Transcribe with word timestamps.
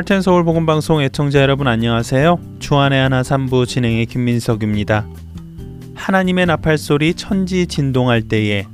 할텐 0.00 0.22
서울 0.22 0.44
복음방송 0.44 1.02
애청자 1.02 1.42
여러분 1.42 1.68
안녕하세요. 1.68 2.38
주안의 2.58 2.98
하나 2.98 3.22
삼부 3.22 3.66
진행의 3.66 4.06
김민석입니다. 4.06 5.06
하나님의 5.94 6.46
나팔 6.46 6.78
소리 6.78 7.12
천지 7.12 7.66
진동할 7.66 8.22
때에 8.22 8.64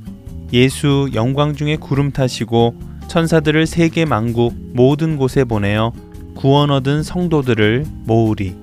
예수 0.53 1.09
영광 1.13 1.53
중에 1.53 1.75
구름 1.75 2.11
타시고 2.11 2.75
천사들을 3.09 3.65
세계 3.65 4.05
만국 4.05 4.55
모든 4.71 5.17
곳에 5.17 5.43
보내어 5.43 5.91
구원 6.33 6.71
얻은 6.71 7.03
성도들을 7.03 7.83
모으리. 8.05 8.55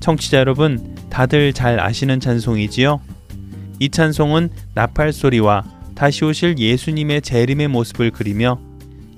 청취자 0.00 0.40
여러분, 0.40 0.94
다들 1.08 1.54
잘 1.54 1.80
아시는 1.80 2.20
찬송이지요? 2.20 3.00
이 3.80 3.88
찬송은 3.88 4.50
나팔 4.74 5.14
소리와 5.14 5.64
다시 5.94 6.26
오실 6.26 6.58
예수님의 6.58 7.22
재림의 7.22 7.68
모습을 7.68 8.10
그리며 8.10 8.58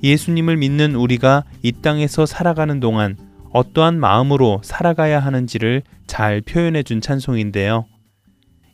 예수님을 0.06 0.56
믿는 0.56 0.94
우리가 0.94 1.44
이 1.62 1.72
땅에서 1.72 2.26
살아가는 2.26 2.78
동안 2.78 3.16
어떠한 3.52 3.98
마음으로 3.98 4.60
살아가야 4.62 5.18
하는지를 5.18 5.82
잘 6.06 6.40
표현해 6.40 6.82
준 6.82 7.00
찬송인데요. 7.00 7.86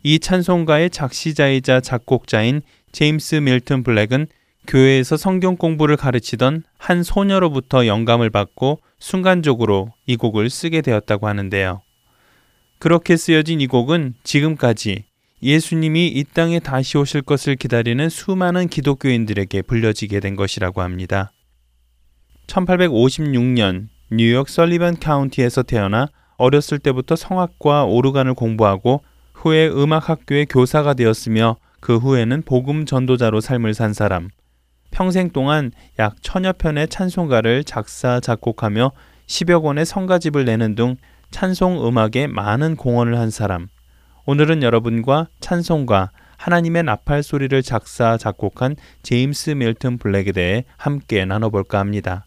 이 0.02 0.18
찬송가의 0.18 0.90
작시자이자 0.90 1.80
작곡자인 1.80 2.60
제임스 2.92 3.37
밀튼 3.37 3.82
블랙은 3.82 4.26
교회에서 4.66 5.16
성경 5.16 5.56
공부를 5.56 5.96
가르치던 5.96 6.64
한 6.76 7.02
소녀로부터 7.02 7.87
영감을 7.87 8.30
받고 8.30 8.80
순간적으로 8.98 9.92
이 10.06 10.16
곡을 10.16 10.51
쓰게 10.51 10.82
되었다고 10.82 11.28
하는데요. 11.28 11.80
그렇게 12.79 13.16
쓰여진 13.16 13.60
이 13.60 13.66
곡은 13.66 14.14
지금까지 14.23 15.04
예수님이 15.43 16.07
이 16.07 16.24
땅에 16.24 16.60
다시 16.60 16.96
오실 16.98 17.23
것을 17.23 17.57
기다리는 17.57 18.09
수많은 18.09 18.68
기독교인들에게 18.68 19.62
불려지게 19.62 20.21
된 20.21 20.37
것이라고 20.37 20.82
합니다. 20.82 21.32
1856년 22.46 23.88
뉴욕 24.10 24.48
설리반 24.48 24.98
카운티에서 25.01 25.65
태어나 25.65 26.07
어렸을 26.37 26.79
때부터 26.79 27.16
성악과 27.16 27.85
오르간을 27.85 28.35
공부하고 28.35 29.02
후에 29.35 29.68
음악학교의 29.68 30.46
교사가 30.46 30.95
되었으며 30.95 31.57
그 31.80 31.96
후에는 31.96 32.43
복음 32.43 32.87
전도자로 32.87 33.40
삶을 33.40 33.74
산 33.74 33.93
사람. 33.93 34.29
평생 34.93 35.30
동안 35.30 35.73
약 35.98 36.23
천여 36.23 36.52
편의 36.52 36.87
찬송가를 36.87 37.65
작사, 37.65 38.20
작곡하며 38.20 38.93
10여 39.26 39.63
권의 39.63 39.87
성가집을 39.87 40.45
내는 40.45 40.76
등 40.76 40.96
찬송 41.32 41.85
음악에 41.87 42.29
많은 42.29 42.76
공헌을 42.76 43.18
한 43.18 43.30
사람. 43.30 43.68
오늘은 44.24 44.62
여러분과 44.62 45.26
찬송가 45.40 46.10
하나님의 46.37 46.84
나팔 46.84 47.24
소리를 47.24 47.60
작사 47.62 48.16
작곡한 48.16 48.76
제임스 49.02 49.51
밀튼 49.51 49.98
블랙에 49.98 50.30
대해 50.30 50.64
함께 50.76 51.24
나눠볼까 51.24 51.80
합니다. 51.80 52.26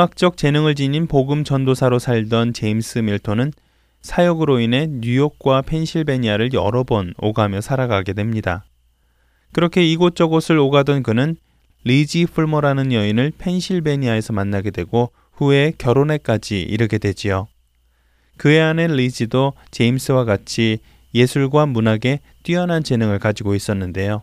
음악적 0.00 0.38
재능을 0.38 0.74
지닌 0.76 1.06
복음 1.06 1.44
전도사로 1.44 1.98
살던 1.98 2.54
제임스 2.54 3.00
밀턴은 3.00 3.52
사역으로 4.00 4.58
인해 4.60 4.86
뉴욕과 4.88 5.60
펜실베니아를 5.60 6.54
여러 6.54 6.84
번 6.84 7.12
오가며 7.18 7.60
살아가게 7.60 8.14
됩니다. 8.14 8.64
그렇게 9.52 9.84
이곳저곳을 9.84 10.56
오가던 10.56 11.02
그는 11.02 11.36
리지 11.84 12.24
풀머라는 12.32 12.92
여인을 12.92 13.32
펜실베니아에서 13.36 14.32
만나게 14.32 14.70
되고 14.70 15.12
후에 15.32 15.74
결혼에까지 15.76 16.62
이르게 16.62 16.96
되지요. 16.96 17.48
그의 18.38 18.62
아내 18.62 18.86
리지도 18.86 19.52
제임스와 19.70 20.24
같이 20.24 20.78
예술과 21.14 21.66
문학에 21.66 22.20
뛰어난 22.42 22.82
재능을 22.82 23.18
가지고 23.18 23.54
있었는데요. 23.54 24.22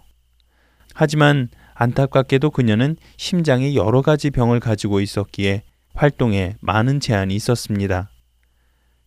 하지만 0.95 1.49
안타깝게도 1.75 2.49
그녀는 2.49 2.95
심장에 3.17 3.75
여러 3.75 4.01
가지 4.01 4.31
병을 4.31 4.59
가지고 4.59 5.01
있었기에 5.01 5.61
활동에 5.97 6.55
많은 6.61 6.99
제한이 6.99 7.35
있었습니다. 7.35 8.09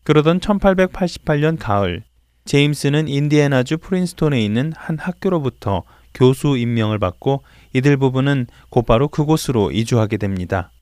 그러던 0.03 0.41
1888년 0.41 1.57
가을, 1.59 2.03
제임스는 2.45 3.07
인디애나주 3.07 3.79
프린스톤에 3.79 4.43
있는 4.43 4.73
한 4.77 4.99
학교로부터 4.99 5.85
교수 6.13 6.59
임명을 6.59 6.99
받고 6.99 7.45
이들 7.75 7.97
부부는 7.97 8.49
곧바로 8.71 9.07
그곳으로 9.07 9.71
이주하게 9.71 10.17
됩니다. 10.17 10.73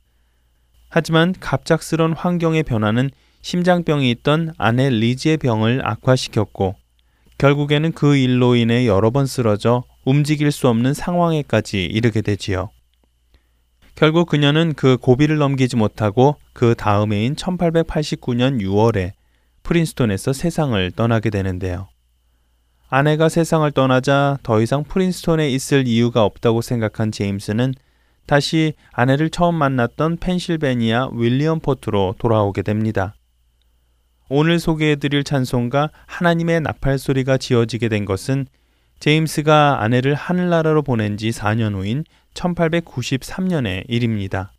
하지만 0.89 1.35
갑작스런 1.39 2.15
환경의 2.15 2.63
변화는 2.63 3.11
심장병이 3.43 4.11
있던 4.11 4.55
아내 4.57 4.89
리지의 4.89 5.37
병을 5.37 5.87
악화시켰고 5.87 6.75
결국에는 7.37 7.93
그 7.93 8.17
일로 8.17 8.57
인해 8.57 8.87
여러 8.87 9.11
번 9.11 9.27
쓰러져 9.27 9.85
움직일 10.07 10.51
수 10.51 10.69
없는 10.69 10.95
상황에까지 10.95 11.85
이르게 11.85 12.23
되지요. 12.23 12.71
결국 13.99 14.29
그녀는 14.29 14.75
그 14.75 14.97
고비를 14.97 15.39
넘기지 15.39 15.75
못하고 15.75 16.37
그 16.53 16.77
다음 16.77 17.13
해인 17.13 17.35
1889년 17.35 18.61
6월에 18.63 19.11
프린스톤에서 19.65 20.33
세상을 20.33 20.93
떠나게 20.93 21.31
되는데요. 21.31 21.89
아내가 22.89 23.29
세상을 23.29 23.69
떠나자 23.73 24.39
더 24.45 24.63
이상 24.63 24.85
프린스톤에 24.85 25.51
있을 25.51 25.89
이유가 25.89 26.23
없다고 26.23 26.63
생각한 26.63 27.11
제임스는 27.11 27.75
다시 28.27 28.75
아내를 28.93 29.31
처음 29.31 29.57
만났던 29.57 30.19
펜실베니아 30.19 31.09
윌리엄 31.15 31.59
포트로 31.59 32.15
돌아오게 32.21 32.63
됩니다. 32.63 33.17
오늘 34.29 34.61
소개해드릴 34.61 35.25
찬송가 35.25 35.91
하나님의 36.07 36.61
나팔 36.61 36.99
소리가 36.99 37.37
지어지게 37.37 37.89
된 37.89 38.05
것은 38.05 38.47
제임스가 39.01 39.83
아내를 39.83 40.15
하늘나라로 40.15 40.83
보낸 40.83 41.17
지 41.17 41.31
4년 41.31 41.75
후인 41.75 42.05
1893년의 42.39 43.85
일입니다. 43.89 44.53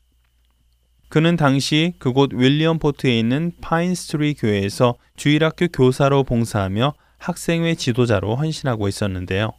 그는 1.07 1.35
당시 1.35 1.93
그곳 1.97 2.33
윌리엄 2.33 2.77
포트에 2.77 3.17
있는 3.17 3.51
파인스트리 3.61 4.35
교회에서 4.35 4.95
주일학교 5.15 5.67
교사로 5.67 6.23
봉사하며 6.23 6.93
학생회 7.17 7.75
지도자로 7.75 8.35
헌신하고 8.35 8.87
있었는데요. 8.87 9.51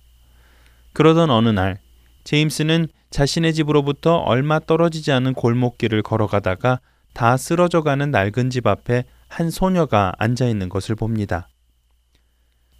그러던 0.92 1.30
어느 1.30 1.48
날 1.48 1.78
제임스는 2.24 2.88
자신의 3.10 3.54
집으로부터 3.54 4.16
얼마 4.16 4.60
떨어지지 4.60 5.10
않은 5.12 5.34
골목길을 5.34 6.02
걸어가다가 6.02 6.80
다 7.12 7.36
쓰러져가는 7.36 8.08
낡은 8.10 8.50
집 8.50 8.66
앞에 8.66 9.04
한 9.26 9.50
소녀가 9.50 10.12
앉아 10.18 10.46
있는 10.46 10.68
것을 10.68 10.94
봅니다. 10.94 11.48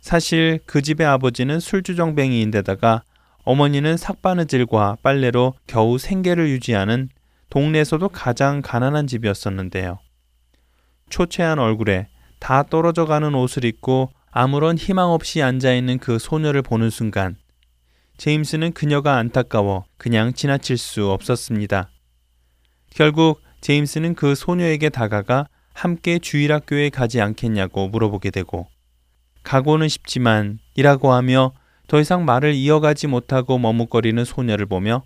사실 0.01 0.61
그 0.67 0.81
집의 0.83 1.07
아버지는 1.07 1.59
술주정뱅이인데다가 1.59 3.03
어머니는 3.45 3.97
삭바느질과 3.97 4.99
빨래로 5.03 5.55
겨우 5.67 5.99
생계를 5.99 6.49
유지하는 6.51 7.09
동네에서도 7.51 8.09
가장 8.11 8.63
가난한 8.63 9.07
집이었었는데요. 9.07 9.99
초췌한 11.11 11.59
얼굴에 11.59 12.09
다 12.39 12.63
떨어져 12.63 13.05
가는 13.05 13.35
옷을 13.35 13.65
입고 13.65 14.11
아무런 14.31 14.79
희망 14.79 15.11
없이 15.11 15.43
앉아 15.43 15.75
있는 15.75 15.99
그 15.99 16.19
소녀를 16.19 16.63
보는 16.63 16.91
순간 16.91 17.37
제임스는 18.17 18.73
그녀가 18.73 19.17
안타까워 19.17 19.85
그냥 19.97 20.33
지나칠 20.33 20.79
수 20.79 21.11
없었습니다. 21.11 21.91
결국 22.95 23.41
제임스는 23.61 24.15
그 24.15 24.35
소녀에게 24.35 24.89
다가가 24.89 25.49
함께 25.73 26.19
주일학교에 26.19 26.91
가지 26.91 27.21
않겠냐고 27.21 27.89
물어보게 27.89 28.31
되고 28.31 28.69
가고는 29.43 29.89
싶지만 29.89 30.59
이라고 30.75 31.13
하며 31.13 31.53
더 31.91 31.99
이상 31.99 32.25
말을 32.25 32.55
이어가지 32.55 33.09
못하고 33.09 33.59
머뭇거리는 33.59 34.25
소녀를 34.25 34.67
보며 34.67 35.03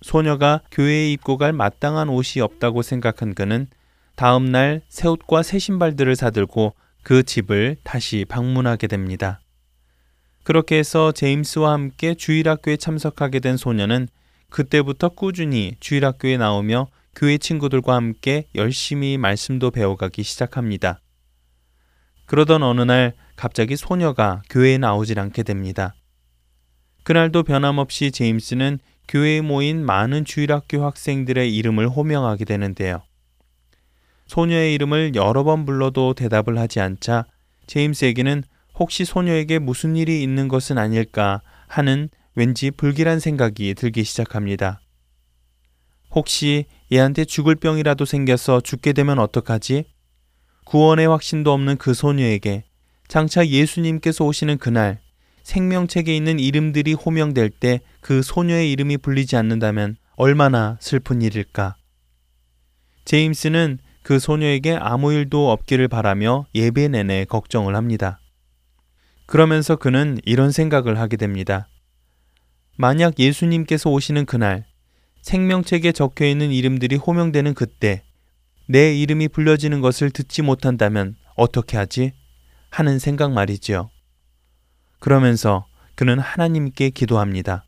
소녀가 0.00 0.62
교회에 0.70 1.12
입고 1.12 1.36
갈 1.36 1.52
마땅한 1.52 2.08
옷이 2.08 2.40
없다고 2.40 2.80
생각한 2.80 3.34
그는 3.34 3.66
다음 4.16 4.46
날 4.46 4.80
새 4.88 5.08
옷과 5.08 5.42
새 5.42 5.58
신발들을 5.58 6.16
사들고 6.16 6.74
그 7.02 7.22
집을 7.22 7.76
다시 7.84 8.24
방문하게 8.26 8.86
됩니다. 8.86 9.40
그렇게 10.42 10.78
해서 10.78 11.12
제임스와 11.12 11.70
함께 11.70 12.14
주일학교에 12.14 12.78
참석하게 12.78 13.40
된 13.40 13.58
소녀는 13.58 14.08
그때부터 14.48 15.10
꾸준히 15.10 15.74
주일학교에 15.80 16.38
나오며 16.38 16.88
교회 17.14 17.36
친구들과 17.36 17.94
함께 17.94 18.46
열심히 18.54 19.18
말씀도 19.18 19.70
배워가기 19.70 20.22
시작합니다. 20.22 20.98
그러던 22.24 22.62
어느 22.62 22.80
날 22.80 23.12
갑자기 23.36 23.76
소녀가 23.76 24.40
교회에 24.48 24.78
나오질 24.78 25.20
않게 25.20 25.42
됩니다. 25.42 25.94
그날도 27.04 27.42
변함없이 27.42 28.12
제임스는 28.12 28.78
교회에 29.08 29.40
모인 29.40 29.84
많은 29.84 30.24
주일학교 30.24 30.84
학생들의 30.84 31.54
이름을 31.54 31.88
호명하게 31.88 32.44
되는데요. 32.44 33.02
소녀의 34.26 34.72
이름을 34.74 35.14
여러 35.14 35.44
번 35.44 35.66
불러도 35.66 36.14
대답을 36.14 36.56
하지 36.58 36.80
않자 36.80 37.26
제임스에게는 37.66 38.44
혹시 38.78 39.04
소녀에게 39.04 39.58
무슨 39.58 39.96
일이 39.96 40.22
있는 40.22 40.48
것은 40.48 40.78
아닐까 40.78 41.42
하는 41.66 42.08
왠지 42.34 42.70
불길한 42.70 43.20
생각이 43.20 43.74
들기 43.74 44.04
시작합니다. 44.04 44.80
혹시 46.10 46.64
얘한테 46.90 47.24
죽을 47.24 47.56
병이라도 47.56 48.04
생겨서 48.04 48.60
죽게 48.60 48.94
되면 48.94 49.18
어떡하지? 49.18 49.84
구원의 50.64 51.08
확신도 51.08 51.52
없는 51.52 51.76
그 51.76 51.92
소녀에게 51.92 52.64
장차 53.08 53.46
예수님께서 53.46 54.24
오시는 54.24 54.56
그날 54.56 55.01
생명책에 55.42 56.14
있는 56.16 56.38
이름들이 56.38 56.94
호명될 56.94 57.50
때 57.50 57.80
그 58.02 58.20
소녀의 58.20 58.70
이름이 58.72 58.98
불리지 58.98 59.36
않는다면 59.36 59.96
얼마나 60.16 60.76
슬픈 60.80 61.22
일일까? 61.22 61.76
제임스는 63.04 63.78
그 64.02 64.18
소녀에게 64.18 64.74
아무 64.74 65.12
일도 65.12 65.52
없기를 65.52 65.86
바라며 65.86 66.46
예배 66.52 66.88
내내 66.88 67.24
걱정을 67.24 67.76
합니다. 67.76 68.18
그러면서 69.26 69.76
그는 69.76 70.18
이런 70.24 70.50
생각을 70.50 70.98
하게 70.98 71.16
됩니다. 71.16 71.68
만약 72.76 73.20
예수님께서 73.20 73.88
오시는 73.88 74.26
그날 74.26 74.66
생명책에 75.22 75.92
적혀 75.92 76.26
있는 76.26 76.50
이름들이 76.50 76.96
호명되는 76.96 77.54
그때 77.54 78.02
내 78.66 78.92
이름이 78.96 79.28
불려지는 79.28 79.80
것을 79.80 80.10
듣지 80.10 80.42
못한다면 80.42 81.14
어떻게 81.36 81.76
하지? 81.76 82.12
하는 82.70 82.98
생각 82.98 83.30
말이지요. 83.30 83.90
그러면서 85.02 85.66
그는 85.96 86.20
하나님께 86.20 86.90
기도합니다. 86.90 87.64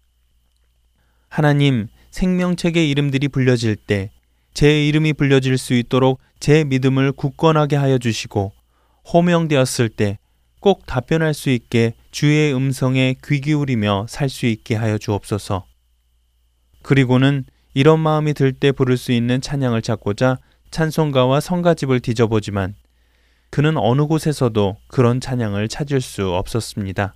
하나님, 1.28 1.88
생명책의 2.12 2.88
이름들이 2.88 3.26
불려질 3.28 3.74
때 3.74 4.10
제 4.54 4.86
이름이 4.86 5.14
불려질 5.14 5.58
수 5.58 5.74
있도록 5.74 6.20
제 6.38 6.62
믿음을 6.62 7.10
굳건하게 7.10 7.74
하여 7.74 7.98
주시고 7.98 8.52
호명되었을 9.12 9.88
때 9.88 10.18
꼭 10.60 10.86
답변할 10.86 11.34
수 11.34 11.50
있게 11.50 11.92
주의 12.10 12.54
음성에 12.54 13.16
귀 13.22 13.40
기울이며 13.42 14.06
살 14.08 14.30
수 14.30 14.46
있게 14.46 14.76
하여 14.76 14.96
주옵소서. 14.96 15.66
그리고는 16.82 17.44
이런 17.74 18.00
마음이 18.00 18.32
들 18.32 18.52
때 18.54 18.72
부를 18.72 18.96
수 18.96 19.12
있는 19.12 19.42
찬양을 19.42 19.82
찾고자 19.82 20.38
찬송가와 20.70 21.40
성가집을 21.40 22.00
뒤져보지만 22.00 22.76
그는 23.50 23.76
어느 23.76 24.06
곳에서도 24.06 24.76
그런 24.86 25.20
찬양을 25.20 25.68
찾을 25.68 26.00
수 26.00 26.32
없었습니다. 26.32 27.14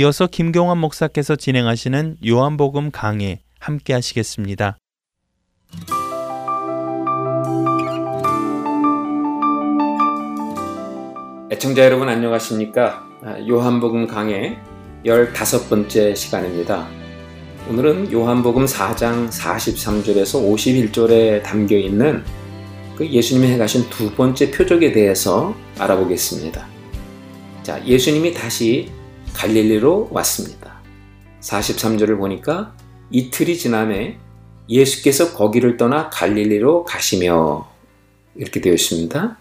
이어서 0.00 0.26
김경환 0.26 0.78
목사께서 0.78 1.36
진행하시는 1.36 2.16
요한복음 2.26 2.90
강해 2.90 3.42
함께 3.58 3.92
하시겠습니다. 3.92 4.78
애청자 11.52 11.84
여러분 11.84 12.08
안녕하십니까? 12.08 13.06
아, 13.22 13.36
요한복음 13.46 14.06
강의 14.06 14.58
15번째 15.04 16.16
시간입니다. 16.16 16.88
오늘은 17.68 18.10
요한복음 18.10 18.64
4장 18.64 19.28
43절에서 19.28 20.42
51절에 20.42 21.42
담겨 21.42 21.76
있는 21.76 22.24
그 22.96 23.06
예수님이 23.06 23.52
해가신 23.52 23.90
두 23.90 24.10
번째 24.14 24.50
표적에 24.50 24.92
대해서 24.92 25.54
알아보겠습니다. 25.78 26.66
자, 27.62 27.84
예수님이 27.84 28.32
다시 28.32 28.90
갈릴리로 29.34 30.08
왔습니다. 30.12 30.80
43절을 31.40 32.18
보니까 32.18 32.74
이틀이 33.10 33.56
지남에 33.56 34.18
예수께서 34.68 35.34
거기를 35.34 35.76
떠나 35.76 36.10
갈릴리로 36.10 36.84
가시며 36.84 37.68
이렇게 38.36 38.60
되어 38.60 38.72
있습니다. 38.74 39.38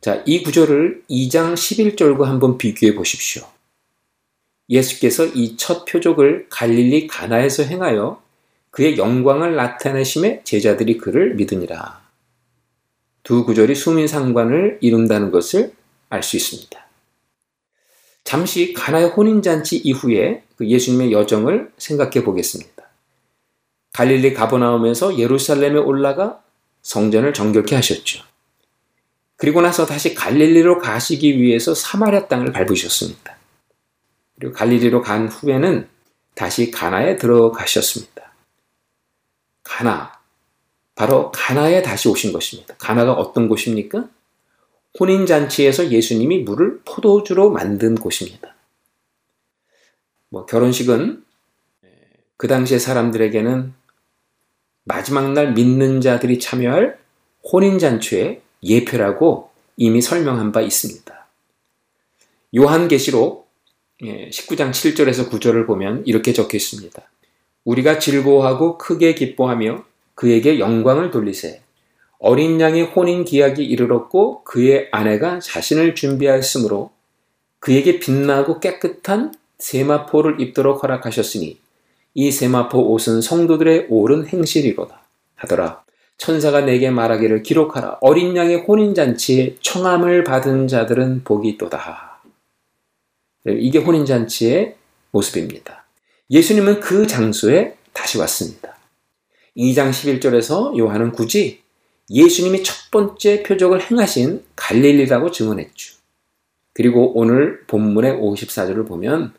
자, 0.00 0.22
이 0.26 0.42
구절을 0.42 1.04
2장 1.10 1.54
11절과 1.54 2.24
한번 2.24 2.58
비교해 2.58 2.94
보십시오. 2.94 3.42
예수께서 4.68 5.26
이 5.26 5.56
첫 5.56 5.84
표적을 5.84 6.46
갈릴리 6.50 7.06
가나에서 7.06 7.64
행하여 7.64 8.22
그의 8.70 8.98
영광을 8.98 9.56
나타내심에 9.56 10.42
제자들이 10.44 10.98
그를 10.98 11.34
믿으니라. 11.34 12.02
두 13.22 13.44
구절이 13.44 13.74
수민상관을 13.74 14.78
이룬다는 14.80 15.30
것을 15.30 15.72
알 16.10 16.22
수 16.22 16.36
있습니다. 16.36 16.83
잠시 18.24 18.72
가나의 18.72 19.10
혼인잔치 19.10 19.76
이후에 19.76 20.42
그 20.56 20.66
예수님의 20.66 21.12
여정을 21.12 21.72
생각해 21.78 22.24
보겠습니다. 22.24 22.84
갈릴리 23.92 24.34
가버나움에서 24.34 25.18
예루살렘에 25.18 25.78
올라가 25.78 26.42
성전을 26.82 27.32
정결케 27.32 27.74
하셨죠. 27.76 28.24
그리고 29.36 29.60
나서 29.60 29.86
다시 29.86 30.14
갈릴리로 30.14 30.78
가시기 30.78 31.40
위해서 31.40 31.74
사마리아 31.74 32.26
땅을 32.26 32.52
밟으셨습니다. 32.52 33.36
그리고 34.38 34.54
갈릴리로 34.54 35.02
간 35.02 35.28
후에는 35.28 35.88
다시 36.34 36.70
가나에 36.70 37.16
들어가셨습니다. 37.16 38.32
가나, 39.62 40.18
바로 40.94 41.30
가나에 41.32 41.82
다시 41.82 42.08
오신 42.08 42.32
것입니다. 42.32 42.74
가나가 42.78 43.12
어떤 43.12 43.48
곳입니까? 43.48 44.08
혼인 44.98 45.26
잔치에서 45.26 45.90
예수님이 45.90 46.40
물을 46.40 46.80
포도주로 46.84 47.50
만든 47.50 47.94
곳입니다. 47.94 48.54
뭐 50.28 50.46
결혼식은 50.46 51.24
그 52.36 52.48
당시의 52.48 52.80
사람들에게는 52.80 53.72
마지막 54.84 55.32
날 55.32 55.52
믿는 55.54 56.00
자들이 56.00 56.38
참여할 56.38 56.98
혼인 57.52 57.78
잔치의 57.78 58.42
예표라고 58.62 59.50
이미 59.76 60.00
설명한 60.00 60.52
바 60.52 60.60
있습니다. 60.60 61.26
요한계시록 62.56 63.48
19장 64.00 64.70
7절에서 64.70 65.30
9절을 65.30 65.66
보면 65.66 66.04
이렇게 66.06 66.32
적혀 66.32 66.56
있습니다. 66.56 67.02
우리가 67.64 67.98
즐거워하고 67.98 68.78
크게 68.78 69.14
기뻐하며 69.14 69.84
그에게 70.14 70.58
영광을 70.58 71.10
돌리세. 71.10 71.63
어린 72.18 72.60
양의 72.60 72.84
혼인 72.84 73.24
기약이 73.24 73.64
이르렀고 73.64 74.44
그의 74.44 74.88
아내가 74.92 75.40
자신을 75.40 75.94
준비하였으므로 75.94 76.90
그에게 77.58 77.98
빛나고 77.98 78.60
깨끗한 78.60 79.34
세마포를 79.58 80.40
입도록 80.40 80.82
허락하셨으니 80.82 81.58
이 82.14 82.30
세마포 82.30 82.92
옷은 82.92 83.20
성도들의 83.20 83.86
옳은 83.90 84.26
행실이로다 84.26 85.02
하더라. 85.36 85.82
천사가 86.16 86.60
내게 86.60 86.90
말하기를 86.90 87.42
기록하라. 87.42 87.98
어린 88.00 88.36
양의 88.36 88.64
혼인잔치에 88.64 89.56
청함을 89.60 90.24
받은 90.24 90.68
자들은 90.68 91.24
복이 91.24 91.48
있도다. 91.50 92.20
이게 93.46 93.78
혼인잔치의 93.78 94.76
모습입니다. 95.10 95.84
예수님은 96.30 96.80
그 96.80 97.06
장소에 97.06 97.76
다시 97.92 98.18
왔습니다. 98.18 98.76
2장 99.56 99.90
11절에서 99.90 100.76
요한은 100.78 101.12
굳이 101.12 101.63
예수님이 102.10 102.62
첫 102.62 102.90
번째 102.90 103.42
표적을 103.42 103.90
행하신 103.90 104.44
갈릴리라고 104.56 105.30
증언했죠. 105.30 105.94
그리고 106.72 107.12
오늘 107.18 107.64
본문의 107.66 108.14
54절을 108.14 108.86
보면 108.86 109.32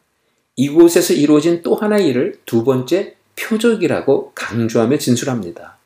이곳에서 0.55 1.13
이루어진 1.13 1.61
또 1.61 1.75
하나의 1.75 2.07
일을 2.07 2.39
두 2.45 2.63
번째 2.63 3.15
표적이라고 3.35 4.31
강조하며 4.33 4.97
진술합니다. 4.97 5.77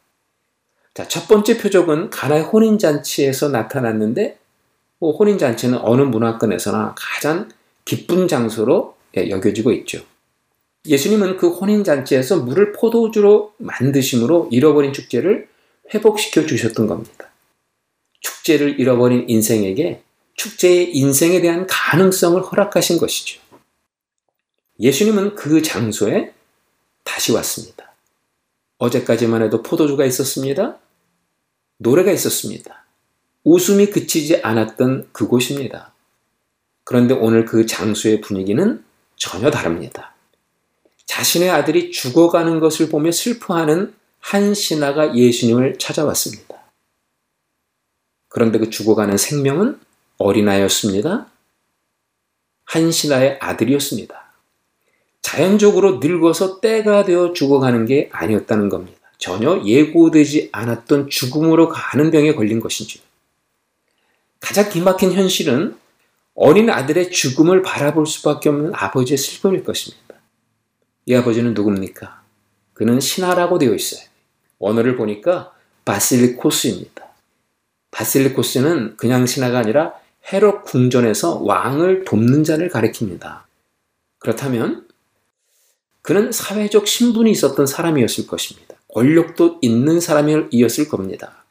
자, 0.93 1.07
첫 1.07 1.27
번째 1.27 1.57
표적은 1.57 2.09
가나의 2.09 2.43
혼인잔치에서 2.43 3.49
나타났는데, 3.49 4.37
뭐 4.99 5.15
혼인잔치는 5.15 5.79
어느 5.79 6.01
문화권에서나 6.01 6.95
가장 6.95 7.49
기쁜 7.85 8.27
장소로 8.27 8.95
예, 9.17 9.29
여겨지고 9.29 9.71
있죠. 9.71 10.03
예수님은 10.85 11.37
그 11.37 11.49
혼인잔치에서 11.49 12.37
물을 12.37 12.71
포도주로 12.73 13.53
만드심으로 13.57 14.49
잃어버린 14.51 14.93
축제를 14.93 15.47
회복시켜 15.93 16.45
주셨던 16.45 16.87
겁니다. 16.87 17.29
축제를 18.21 18.79
잃어버린 18.79 19.29
인생에게 19.29 20.03
축제의 20.35 20.95
인생에 20.95 21.41
대한 21.41 21.67
가능성을 21.67 22.41
허락하신 22.41 22.97
것이죠. 22.97 23.41
예수님은 24.79 25.35
그 25.35 25.61
장소에 25.61 26.33
다시 27.03 27.31
왔습니다. 27.33 27.93
어제까지만 28.77 29.43
해도 29.43 29.61
포도주가 29.61 30.05
있었습니다. 30.05 30.77
노래가 31.77 32.11
있었습니다. 32.11 32.85
웃음이 33.43 33.87
그치지 33.87 34.41
않았던 34.41 35.09
그곳입니다. 35.11 35.93
그런데 36.83 37.13
오늘 37.13 37.45
그 37.45 37.65
장소의 37.65 38.21
분위기는 38.21 38.83
전혀 39.15 39.51
다릅니다. 39.51 40.15
자신의 41.05 41.49
아들이 41.49 41.91
죽어가는 41.91 42.59
것을 42.59 42.89
보며 42.89 43.11
슬퍼하는 43.11 43.93
한 44.19 44.53
신하가 44.53 45.15
예수님을 45.15 45.77
찾아왔습니다. 45.77 46.59
그런데 48.27 48.59
그 48.59 48.69
죽어가는 48.69 49.17
생명은 49.17 49.79
어린아이였습니다. 50.17 51.27
한 52.65 52.91
신하의 52.91 53.39
아들이었습니다. 53.41 54.29
자연적으로 55.21 55.99
늙어서 55.99 56.59
때가 56.59 57.05
되어 57.05 57.33
죽어가는 57.33 57.85
게 57.85 58.09
아니었다는 58.11 58.69
겁니다. 58.69 58.99
전혀 59.17 59.61
예고되지 59.65 60.49
않았던 60.51 61.09
죽음으로 61.09 61.69
가는 61.69 62.11
병에 62.11 62.33
걸린 62.33 62.59
것인지. 62.59 63.01
가장 64.39 64.69
기막힌 64.69 65.11
현실은 65.11 65.77
어린 66.35 66.69
아들의 66.69 67.11
죽음을 67.11 67.61
바라볼 67.61 68.07
수밖에 68.07 68.47
없는 68.49 68.71
아버지의 68.73 69.17
슬픔일 69.17 69.63
것입니다. 69.63 70.15
이 71.05 71.15
아버지는 71.15 71.53
누굽니까? 71.53 72.21
그는 72.73 72.99
신하라고 72.99 73.59
되어 73.59 73.73
있어요. 73.73 74.08
언어를 74.59 74.95
보니까 74.95 75.53
바실리코스입니다. 75.85 77.07
바실리코스는 77.91 78.97
그냥 78.97 79.25
신하가 79.25 79.59
아니라 79.59 79.93
헤롯 80.31 80.63
궁전에서 80.65 81.39
왕을 81.41 82.03
돕는 82.05 82.43
자를 82.43 82.69
가리킵니다. 82.69 83.41
그렇다면 84.19 84.87
그는 86.01 86.31
사회적 86.31 86.87
신분이 86.87 87.31
있었던 87.31 87.65
사람이었을 87.65 88.27
것입니다. 88.27 88.75
권력도 88.89 89.59
있는 89.61 89.99
사람이었을 89.99 90.87
겁니다. 90.87 91.45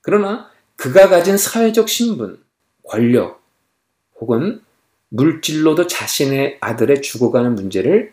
그러나 0.00 0.50
그가 0.76 1.08
가진 1.08 1.36
사회적 1.36 1.88
신분, 1.88 2.42
권력, 2.82 3.42
혹은 4.20 4.60
물질로도 5.08 5.86
자신의 5.86 6.58
아들의 6.60 7.02
죽어가는 7.02 7.54
문제를 7.54 8.12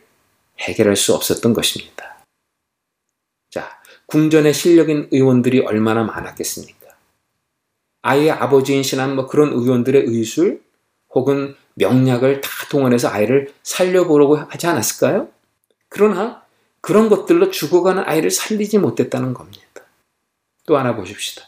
해결할 0.59 0.95
수 0.95 1.13
없었던 1.13 1.53
것입니다. 1.53 2.10
자, 3.51 3.81
궁전에 4.05 4.53
실력인 4.53 5.09
의원들이 5.11 5.59
얼마나 5.59 6.03
많았겠습니까? 6.03 6.87
아이의 8.01 8.31
아버지인 8.31 8.81
신한 8.81 9.15
뭐 9.15 9.27
그런 9.27 9.51
의원들의 9.51 10.03
의술 10.07 10.63
혹은 11.13 11.55
명약을 11.75 12.41
다 12.41 12.49
동원해서 12.69 13.09
아이를 13.09 13.53
살려보려고 13.61 14.37
하지 14.37 14.67
않았을까요? 14.67 15.27
그러나 15.89 16.43
그런 16.79 17.09
것들로 17.09 17.51
죽어가는 17.51 18.03
아이를 18.05 18.31
살리지 18.31 18.79
못했다는 18.79 19.33
겁니다. 19.33 19.61
또 20.65 20.77
하나 20.77 20.95
보십시다. 20.95 21.43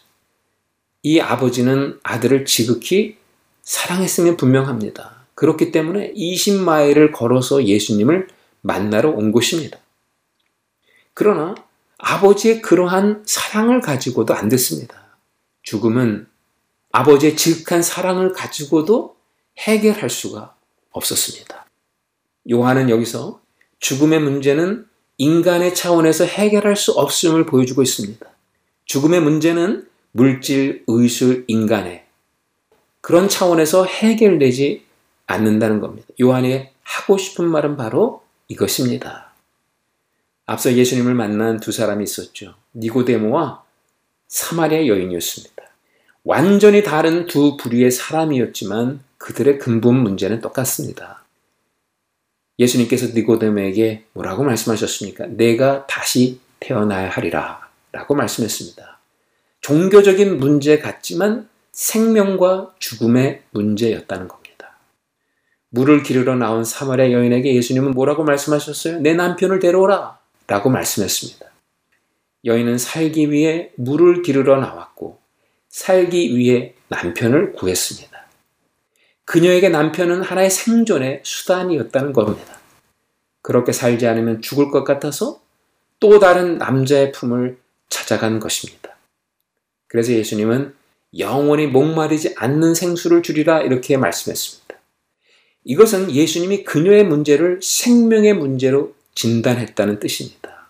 이 1.03 1.21
아버지는 1.21 1.99
아들을 2.03 2.45
지극히 2.45 3.17
사랑했으면 3.61 4.35
분명합니다. 4.35 5.25
그렇기 5.35 5.71
때문에 5.71 6.13
20마일을 6.13 7.13
걸어서 7.13 7.63
예수님을 7.63 8.27
만나러 8.61 9.09
온 9.09 9.31
것입니다. 9.31 9.79
그러나 11.13 11.55
아버지의 12.03 12.61
그러한 12.61 13.23
사랑을 13.25 13.79
가지고도 13.79 14.33
안 14.33 14.49
됐습니다. 14.49 15.17
죽음은 15.63 16.27
아버지의 16.91 17.37
지극한 17.37 17.81
사랑을 17.81 18.33
가지고도 18.33 19.15
해결할 19.57 20.09
수가 20.09 20.53
없었습니다. 20.91 21.65
요한은 22.51 22.89
여기서 22.89 23.39
죽음의 23.79 24.19
문제는 24.19 24.85
인간의 25.17 25.73
차원에서 25.73 26.25
해결할 26.25 26.75
수 26.75 26.91
없음을 26.91 27.45
보여주고 27.45 27.81
있습니다. 27.81 28.25
죽음의 28.85 29.21
문제는 29.21 29.87
물질, 30.11 30.83
의술, 30.87 31.45
인간의 31.47 32.03
그런 32.99 33.29
차원에서 33.29 33.85
해결되지 33.85 34.85
않는다는 35.25 35.79
겁니다. 35.79 36.07
요한이 36.19 36.67
하고 36.83 37.17
싶은 37.17 37.45
말은 37.45 37.77
바로 37.77 38.23
이것입니다. 38.49 39.32
앞서 40.45 40.73
예수님을 40.73 41.13
만난 41.13 41.59
두 41.59 41.71
사람이 41.71 42.03
있었죠. 42.03 42.55
니고데모와 42.75 43.63
사마리아 44.27 44.87
여인이었습니다. 44.87 45.63
완전히 46.23 46.83
다른 46.83 47.27
두 47.27 47.57
부류의 47.57 47.91
사람이었지만 47.91 49.01
그들의 49.17 49.59
근본 49.59 50.01
문제는 50.03 50.41
똑같습니다. 50.41 51.23
예수님께서 52.59 53.07
니고데모에게 53.13 54.05
뭐라고 54.13 54.43
말씀하셨습니까? 54.43 55.27
내가 55.27 55.87
다시 55.87 56.39
태어나야 56.59 57.09
하리라 57.09 57.67
라고 57.91 58.15
말씀했습니다. 58.15 58.99
종교적인 59.61 60.39
문제 60.39 60.79
같지만 60.79 61.47
생명과 61.71 62.75
죽음의 62.79 63.43
문제였다는 63.51 64.27
겁니다. 64.27 64.77
물을 65.69 66.03
기르러 66.03 66.35
나온 66.35 66.63
사마리아 66.63 67.11
여인에게 67.11 67.55
예수님은 67.55 67.91
뭐라고 67.91 68.23
말씀하셨어요? 68.23 68.99
내 68.99 69.13
남편을 69.13 69.59
데려오라 69.59 70.22
라고 70.47 70.69
말씀했습니다. 70.69 71.45
여인은 72.45 72.77
살기 72.77 73.31
위해 73.31 73.71
물을 73.75 74.21
기르러 74.21 74.59
나왔고 74.59 75.19
살기 75.69 76.37
위해 76.37 76.75
남편을 76.89 77.53
구했습니다. 77.53 78.11
그녀에게 79.25 79.69
남편은 79.69 80.21
하나의 80.21 80.49
생존의 80.49 81.21
수단이었다는 81.23 82.13
겁니다. 82.13 82.59
그렇게 83.41 83.71
살지 83.71 84.05
않으면 84.07 84.41
죽을 84.41 84.71
것 84.71 84.83
같아서 84.83 85.41
또 85.99 86.19
다른 86.19 86.57
남자의 86.57 87.11
품을 87.11 87.57
찾아간 87.89 88.39
것입니다. 88.39 88.95
그래서 89.87 90.11
예수님은 90.11 90.75
영원히 91.17 91.67
목마르지 91.67 92.33
않는 92.37 92.73
생수를 92.73 93.21
주리라 93.23 93.61
이렇게 93.61 93.97
말씀했습니다. 93.97 94.75
이것은 95.65 96.11
예수님이 96.11 96.63
그녀의 96.63 97.05
문제를 97.05 97.59
생명의 97.61 98.33
문제로 98.33 98.93
진단했다는 99.15 99.99
뜻입니다. 99.99 100.69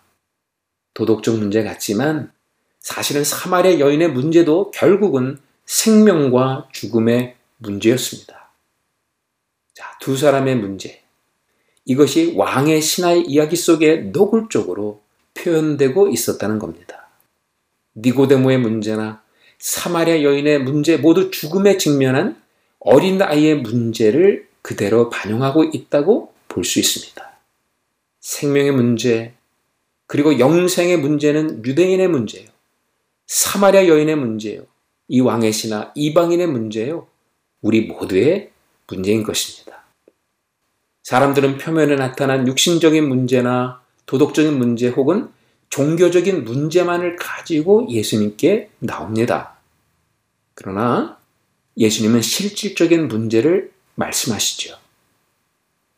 도덕적 0.93 1.37
문제 1.37 1.63
같지만 1.63 2.31
사실은 2.79 3.23
사마리아 3.23 3.79
여인의 3.79 4.11
문제도 4.11 4.69
결국은 4.71 5.39
생명과 5.65 6.69
죽음의 6.71 7.35
문제였습니다. 7.57 8.51
자, 9.73 9.97
두 10.01 10.17
사람의 10.17 10.57
문제. 10.57 11.01
이것이 11.85 12.33
왕의 12.35 12.81
신화의 12.81 13.25
이야기 13.25 13.55
속에 13.55 13.97
노골적으로 13.97 15.01
표현되고 15.33 16.09
있었다는 16.09 16.59
겁니다. 16.59 17.07
니고데모의 17.95 18.59
문제나 18.59 19.23
사마리아 19.59 20.23
여인의 20.23 20.59
문제 20.59 20.97
모두 20.97 21.31
죽음에 21.31 21.77
직면한 21.77 22.41
어린 22.79 23.21
아이의 23.21 23.61
문제를 23.61 24.49
그대로 24.61 25.09
반영하고 25.09 25.63
있다고 25.65 26.33
볼 26.49 26.63
수 26.65 26.79
있습니다. 26.79 27.32
생명의 28.23 28.71
문제, 28.71 29.33
그리고 30.07 30.39
영생의 30.39 30.97
문제는 30.97 31.65
유대인의 31.65 32.07
문제예요. 32.07 32.47
사마리아 33.27 33.87
여인의 33.87 34.15
문제예요. 34.15 34.65
이 35.09 35.19
왕의 35.19 35.51
신하 35.51 35.91
이방인의 35.93 36.47
문제예요. 36.47 37.05
우리 37.61 37.81
모두의 37.81 38.51
문제인 38.87 39.23
것입니다. 39.23 39.83
사람들은 41.03 41.57
표면에 41.57 41.95
나타난 41.95 42.47
육신적인 42.47 43.07
문제나 43.09 43.81
도덕적인 44.05 44.57
문제 44.57 44.87
혹은 44.87 45.29
종교적인 45.69 46.45
문제만을 46.45 47.17
가지고 47.17 47.87
예수님께 47.89 48.69
나옵니다. 48.79 49.57
그러나 50.53 51.17
예수님은 51.77 52.21
실질적인 52.21 53.09
문제를 53.09 53.73
말씀하시죠. 53.95 54.82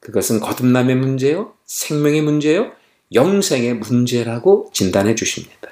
그것은 0.05 0.39
거듭남의 0.39 0.97
문제요, 0.97 1.55
생명의 1.65 2.21
문제요, 2.21 2.71
영생의 3.11 3.73
문제라고 3.77 4.69
진단해 4.71 5.15
주십니다. 5.15 5.71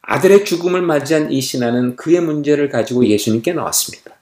아들의 0.00 0.46
죽음을 0.46 0.80
맞이한 0.80 1.30
이 1.30 1.42
신하는 1.42 1.96
그의 1.96 2.22
문제를 2.22 2.70
가지고 2.70 3.06
예수님께 3.06 3.52
나왔습니다. 3.52 4.16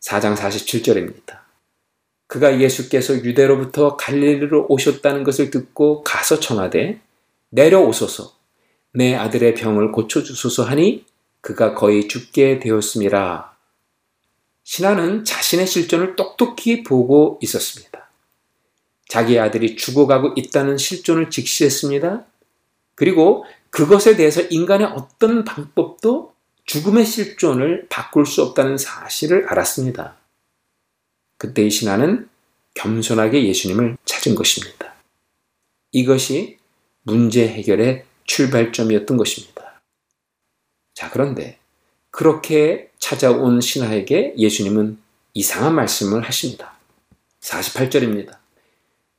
4장 0.00 0.36
47절입니다. 0.36 1.40
그가 2.28 2.60
예수께서 2.60 3.12
유대로부터 3.16 3.96
갈릴리로 3.96 4.66
오셨다는 4.68 5.24
것을 5.24 5.50
듣고 5.50 6.04
가서 6.04 6.38
청하되 6.38 7.00
내려오소서 7.50 8.36
내 8.92 9.16
아들의 9.16 9.54
병을 9.54 9.90
고쳐주소서 9.90 10.62
하니 10.62 11.04
그가 11.40 11.74
거의 11.74 12.06
죽게 12.06 12.60
되었습니다. 12.60 13.53
신하는 14.64 15.24
자신의 15.24 15.66
실존을 15.66 16.16
똑똑히 16.16 16.82
보고 16.82 17.38
있었습니다. 17.42 18.08
자기 19.08 19.38
아들이 19.38 19.76
죽어가고 19.76 20.34
있다는 20.36 20.78
실존을 20.78 21.30
직시했습니다. 21.30 22.24
그리고 22.94 23.44
그것에 23.70 24.16
대해서 24.16 24.40
인간의 24.40 24.88
어떤 24.88 25.44
방법도 25.44 26.34
죽음의 26.64 27.04
실존을 27.04 27.86
바꿀 27.90 28.26
수 28.26 28.42
없다는 28.42 28.78
사실을 28.78 29.46
알았습니다. 29.48 30.16
그때 31.36 31.62
이 31.66 31.70
신하는 31.70 32.28
겸손하게 32.74 33.46
예수님을 33.46 33.98
찾은 34.04 34.34
것입니다. 34.34 34.94
이것이 35.92 36.58
문제 37.02 37.46
해결의 37.46 38.04
출발점이었던 38.24 39.16
것입니다. 39.16 39.82
자, 40.94 41.10
그런데 41.10 41.58
그렇게 42.10 42.90
찾아온 43.04 43.60
신하에게 43.60 44.32
예수님은 44.38 44.96
이상한 45.34 45.74
말씀을 45.74 46.22
하십니다. 46.22 46.78
48절입니다. 47.40 48.38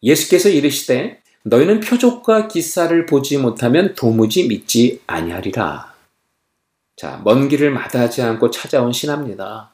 예수께서 0.02 0.50
이르시되 0.50 1.21
너희는 1.43 1.82
표적과 1.82 2.48
기사를 2.48 3.06
보지 3.06 3.38
못하면 3.38 3.93
도무지 3.93 4.48
믿지 4.48 5.04
아니하리라. 5.06 5.93
자, 6.95 7.21
먼 7.24 7.48
길을 7.48 7.69
마다하지 7.69 8.24
않고 8.24 8.50
찾아온 8.50 8.91
신하입니다. 8.91 9.69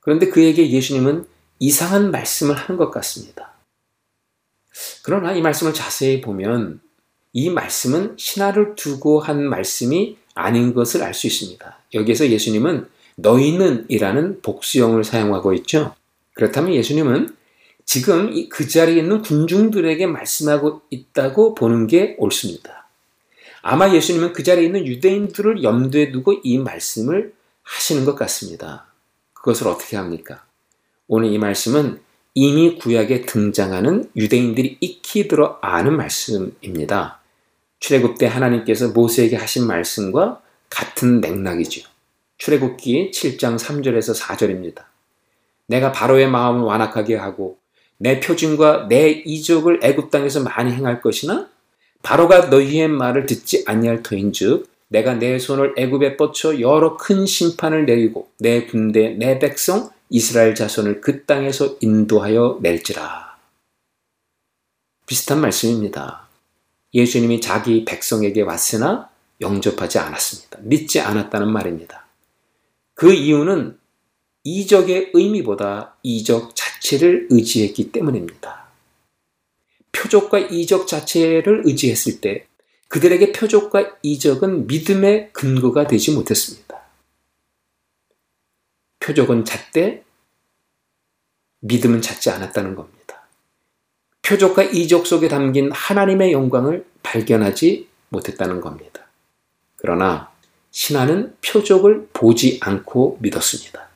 그런데 0.00 0.30
그에게 0.30 0.70
예수님은 0.70 1.26
이상한 1.58 2.10
말씀을 2.10 2.54
하는 2.54 2.78
것 2.78 2.90
같습니다. 2.90 3.52
그러나 5.02 5.34
이 5.34 5.42
말씀을 5.42 5.74
자세히 5.74 6.22
보면 6.22 6.80
이 7.34 7.50
말씀은 7.50 8.16
신하를 8.16 8.76
두고 8.76 9.20
한 9.20 9.42
말씀이 9.44 10.16
아닌 10.34 10.72
것을 10.72 11.02
알 11.02 11.12
수 11.12 11.26
있습니다. 11.26 11.81
여기에서 11.94 12.28
예수님은 12.28 12.86
너희는 13.16 13.86
이라는 13.88 14.40
복수형을 14.42 15.04
사용하고 15.04 15.52
있죠. 15.54 15.94
그렇다면 16.34 16.74
예수님은 16.74 17.34
지금 17.84 18.48
그 18.48 18.68
자리에 18.68 18.98
있는 18.98 19.22
군중들에게 19.22 20.06
말씀하고 20.06 20.82
있다고 20.90 21.54
보는 21.54 21.86
게 21.86 22.16
옳습니다. 22.18 22.88
아마 23.60 23.92
예수님은 23.92 24.32
그 24.32 24.42
자리에 24.42 24.64
있는 24.64 24.86
유대인들을 24.86 25.62
염두에 25.62 26.10
두고 26.10 26.34
이 26.42 26.58
말씀을 26.58 27.32
하시는 27.62 28.04
것 28.04 28.14
같습니다. 28.14 28.86
그것을 29.34 29.68
어떻게 29.68 29.96
합니까? 29.96 30.44
오늘 31.06 31.32
이 31.32 31.38
말씀은 31.38 32.00
이미 32.34 32.76
구약에 32.76 33.26
등장하는 33.26 34.10
유대인들이 34.16 34.78
익히 34.80 35.28
들어 35.28 35.58
아는 35.60 35.96
말씀입니다. 35.96 37.20
출애굽 37.80 38.18
때 38.18 38.26
하나님께서 38.26 38.88
모세에게 38.88 39.36
하신 39.36 39.66
말씀과 39.66 40.40
같은 40.72 41.20
맥락이죠. 41.20 41.88
출애굽기 42.38 43.10
7장 43.12 43.58
3절에서 43.58 44.18
4절입니다. 44.18 44.84
내가 45.66 45.92
바로의 45.92 46.28
마음을 46.28 46.62
완악하게 46.62 47.16
하고 47.16 47.58
내 47.98 48.18
표징과 48.18 48.88
내 48.88 49.10
이적을 49.10 49.80
애굽 49.82 50.10
땅에서 50.10 50.42
많이 50.42 50.72
행할 50.72 51.00
것이나 51.00 51.48
바로가 52.02 52.46
너희의 52.46 52.88
말을 52.88 53.26
듣지 53.26 53.64
아니할 53.66 54.02
터인즉 54.02 54.68
내가 54.88 55.14
내 55.14 55.38
손을 55.38 55.74
애굽에 55.78 56.16
뻗쳐 56.16 56.60
여러 56.60 56.96
큰 56.96 57.26
심판을 57.26 57.86
내리고 57.86 58.28
내 58.38 58.66
군대 58.66 59.10
내 59.10 59.38
백성 59.38 59.90
이스라엘 60.10 60.54
자손을 60.54 61.00
그 61.00 61.24
땅에서 61.24 61.76
인도하여 61.80 62.58
낼지라. 62.60 63.36
비슷한 65.06 65.40
말씀입니다. 65.40 66.28
예수님이 66.92 67.40
자기 67.40 67.84
백성에게 67.84 68.42
왔으나 68.42 69.11
영접하지 69.42 69.98
않았습니다. 69.98 70.58
믿지 70.62 71.00
않았다는 71.00 71.52
말입니다. 71.52 72.06
그 72.94 73.12
이유는 73.12 73.78
이적의 74.44 75.10
의미보다 75.12 75.96
이적 76.02 76.56
자체를 76.56 77.28
의지했기 77.30 77.92
때문입니다. 77.92 78.62
표적과 79.92 80.38
이적 80.38 80.86
자체를 80.88 81.62
의지했을 81.64 82.20
때 82.20 82.46
그들에게 82.88 83.32
표적과 83.32 83.96
이적은 84.02 84.66
믿음의 84.66 85.32
근거가 85.32 85.86
되지 85.86 86.12
못했습니다. 86.12 86.82
표적은 89.00 89.44
잣대, 89.44 90.04
믿음은 91.60 92.02
잦지 92.02 92.30
않았다는 92.30 92.74
겁니다. 92.74 93.26
표적과 94.22 94.64
이적 94.64 95.06
속에 95.06 95.28
담긴 95.28 95.70
하나님의 95.72 96.32
영광을 96.32 96.86
발견하지 97.02 97.88
못했다는 98.10 98.60
겁니다. 98.60 99.01
그러나 99.82 100.30
신하는 100.70 101.34
표적을 101.44 102.08
보지 102.12 102.60
않고 102.62 103.18
믿었습니다. 103.20 103.88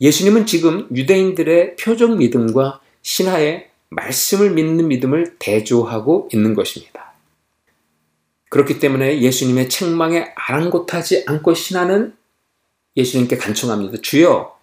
예수님은 0.00 0.46
지금 0.46 0.88
유대인들의 0.94 1.76
표적 1.76 2.16
믿음과 2.16 2.80
신하의 3.02 3.70
말씀을 3.88 4.50
믿는 4.50 4.88
믿음을 4.88 5.36
대조하고 5.38 6.28
있는 6.32 6.54
것입니다. 6.54 7.12
그렇기 8.50 8.80
때문에 8.80 9.20
예수님의 9.20 9.68
책망에 9.68 10.32
아랑곳하지 10.34 11.24
않고 11.28 11.54
신하는 11.54 12.16
예수님께 12.96 13.36
간청합니다. 13.38 13.98
주여, 14.02 14.58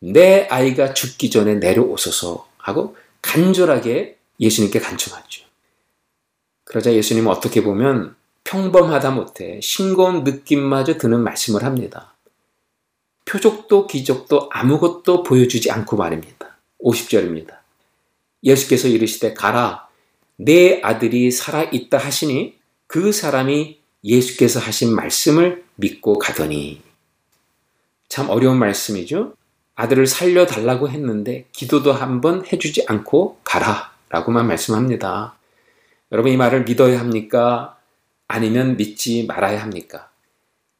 내 0.00 0.46
아이가 0.48 0.94
죽기 0.94 1.30
전에 1.30 1.56
내려오소서 1.56 2.48
하고 2.58 2.96
간절하게 3.20 4.16
예수님께 4.38 4.78
간청하죠. 4.78 5.44
그러자 6.64 6.92
예수님은 6.92 7.30
어떻게 7.30 7.62
보면 7.62 8.14
평범하다 8.46 9.10
못해 9.10 9.60
싱거운 9.60 10.22
느낌마저 10.22 10.98
드는 10.98 11.20
말씀을 11.20 11.64
합니다. 11.64 12.14
표적도 13.24 13.88
기적도 13.88 14.48
아무것도 14.52 15.24
보여주지 15.24 15.72
않고 15.72 15.96
말입니다. 15.96 16.56
50절입니다. 16.82 17.56
예수께서 18.44 18.86
이르시되 18.86 19.34
가라 19.34 19.88
내 20.36 20.80
아들이 20.82 21.32
살아 21.32 21.64
있다 21.64 21.98
하시니 21.98 22.56
그 22.86 23.10
사람이 23.10 23.80
예수께서 24.04 24.60
하신 24.60 24.94
말씀을 24.94 25.64
믿고 25.74 26.18
가더니 26.18 26.80
참 28.08 28.30
어려운 28.30 28.58
말씀이죠. 28.58 29.34
아들을 29.74 30.06
살려 30.06 30.46
달라고 30.46 30.88
했는데 30.88 31.46
기도도 31.50 31.92
한번 31.92 32.46
해주지 32.46 32.84
않고 32.86 33.40
가라 33.42 33.92
라고만 34.10 34.46
말씀합니다. 34.46 35.36
여러분 36.12 36.30
이 36.30 36.36
말을 36.36 36.62
믿어야 36.64 37.00
합니까? 37.00 37.75
아니면 38.28 38.76
믿지 38.76 39.24
말아야 39.26 39.62
합니까? 39.62 40.10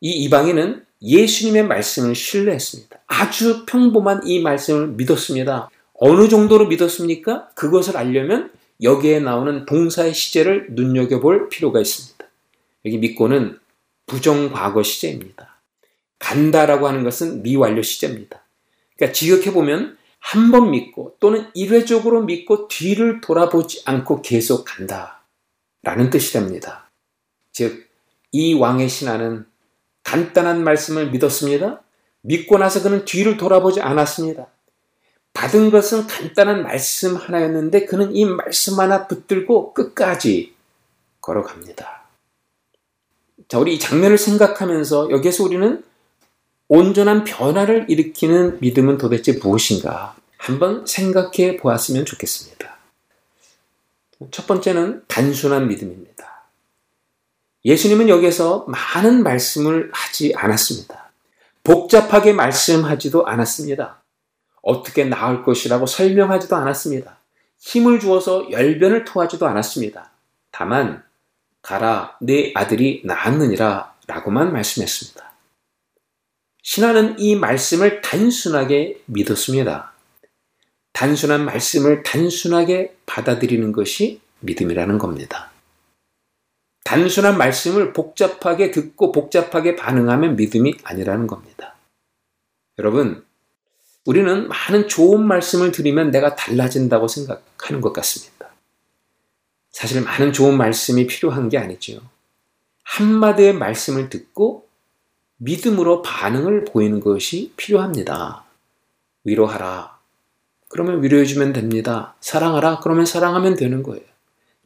이 0.00 0.11
이방인은 0.24 0.85
예수님의 1.02 1.66
말씀을 1.66 2.14
신뢰했습니다. 2.14 2.98
아주 3.06 3.64
평범한 3.66 4.26
이 4.26 4.40
말씀을 4.40 4.88
믿었습니다. 4.88 5.70
어느 5.94 6.28
정도로 6.28 6.66
믿었습니까? 6.68 7.48
그것을 7.54 7.96
알려면 7.96 8.50
여기에 8.82 9.20
나오는 9.20 9.64
동사의 9.64 10.12
시제를 10.14 10.68
눈여겨볼 10.70 11.48
필요가 11.48 11.80
있습니다. 11.80 12.24
여기 12.85 12.98
믿고는 12.98 13.59
부정과거 14.06 14.82
시제입니다. 14.82 15.61
간다라고 16.18 16.87
하는 16.88 17.04
것은 17.04 17.42
미완료 17.42 17.82
시제입니다. 17.82 18.42
그러니까 18.96 19.12
지역해보면 19.14 19.96
한 20.18 20.50
번 20.50 20.70
믿고 20.72 21.16
또는 21.20 21.46
일회적으로 21.54 22.22
믿고 22.22 22.68
뒤를 22.68 23.20
돌아보지 23.20 23.82
않고 23.85 24.22
계속 24.22 24.64
간다. 24.64 25.22
라는 25.82 26.11
뜻이 26.11 26.32
됩니다. 26.32 26.86
즉, 27.56 27.88
이 28.32 28.52
왕의 28.52 28.86
신하는 28.86 29.46
간단한 30.02 30.62
말씀을 30.62 31.10
믿었습니다. 31.10 31.80
믿고 32.20 32.58
나서 32.58 32.82
그는 32.82 33.06
뒤를 33.06 33.38
돌아보지 33.38 33.80
않았습니다. 33.80 34.48
받은 35.32 35.70
것은 35.70 36.06
간단한 36.06 36.64
말씀 36.64 37.16
하나였는데 37.16 37.86
그는 37.86 38.14
이 38.14 38.26
말씀 38.26 38.78
하나 38.78 39.06
붙들고 39.06 39.72
끝까지 39.72 40.54
걸어갑니다. 41.22 42.04
자, 43.48 43.58
우리 43.58 43.76
이 43.76 43.78
장면을 43.78 44.18
생각하면서 44.18 45.10
여기에서 45.10 45.42
우리는 45.42 45.82
온전한 46.68 47.24
변화를 47.24 47.86
일으키는 47.88 48.58
믿음은 48.60 48.98
도대체 48.98 49.38
무엇인가 49.42 50.14
한번 50.36 50.84
생각해 50.84 51.56
보았으면 51.56 52.04
좋겠습니다. 52.04 52.76
첫 54.30 54.46
번째는 54.46 55.04
단순한 55.08 55.68
믿음입니다. 55.68 56.36
예수님은 57.66 58.09
여기서 58.09 58.64
많은 58.68 59.24
말씀을 59.24 59.90
하지 59.92 60.33
않았습니다. 60.37 61.11
복잡하게 61.64 62.33
말씀하지도 62.33 63.26
않았습니다. 63.26 64.02
어떻게 64.62 65.05
나을 65.05 65.42
것이라고 65.42 65.87
설명하지도 65.87 66.55
않았습니다. 66.55 67.18
힘을 67.59 67.98
주어서 67.98 68.48
열변을 68.52 69.05
토하지도 69.05 69.48
않았습니다. 69.48 70.12
다만 70.52 71.02
가라 71.61 72.16
내 72.20 72.52
아들이 72.55 73.02
나았느니라 73.05 73.94
라고만 74.07 74.52
말씀했습니다. 74.52 75.33
신하는 76.62 77.18
이 77.18 77.35
말씀을 77.35 78.00
단순하게 78.00 79.02
믿었습니다. 79.07 79.92
단순한 80.92 81.44
말씀을 81.44 82.05
단순하게 82.05 82.96
받아들이는 83.07 83.72
것이 83.72 84.20
믿음이라는 84.40 84.98
겁니다. 84.98 85.50
단순한 86.87 87.37
말씀을 87.37 87.92
복잡하게 87.92 88.70
듣고 88.70 89.11
복잡하게 89.11 89.75
반응하면 89.75 90.37
믿음이 90.37 90.77
아니라는 90.85 91.27
겁니다. 91.27 91.75
여러분, 92.79 93.25
우리는 94.05 94.46
많은 94.46 94.87
좋은 94.87 95.27
말씀을 95.27 95.72
들으면 95.72 96.12
내가 96.12 96.37
달라진다고 96.37 97.09
생각하는 97.09 97.81
것 97.81 97.92
같습니다. 97.92 98.51
사실 99.72 100.01
많은 100.01 100.33
좋은 100.33 100.57
말씀이 100.57 101.09
필요한 101.09 101.49
게 101.49 101.59
아니죠. 101.59 102.01
한마디의 102.85 103.55
말씀을 103.55 104.09
듣고 104.09 104.68
믿음으로 105.38 106.03
반응을 106.03 106.66
보이는 106.66 107.01
것이 107.01 107.53
필요합니다. 107.57 108.44
위로하라. 109.25 109.99
그러면 110.68 111.03
위로해주면 111.03 111.53
됩니다. 111.53 112.14
사랑하라. 112.20 112.79
그러면 112.79 113.07
사랑하면 113.07 113.57
되는 113.57 113.83
거예요. 113.83 114.05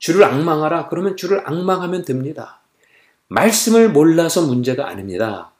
주를 0.00 0.24
악망하라. 0.24 0.88
그러면 0.88 1.16
주를 1.16 1.46
악망하면 1.46 2.04
됩니다. 2.04 2.60
말씀을 3.28 3.90
몰라서 3.90 4.44
문제가 4.44 4.88
아닙니다. 4.88 5.52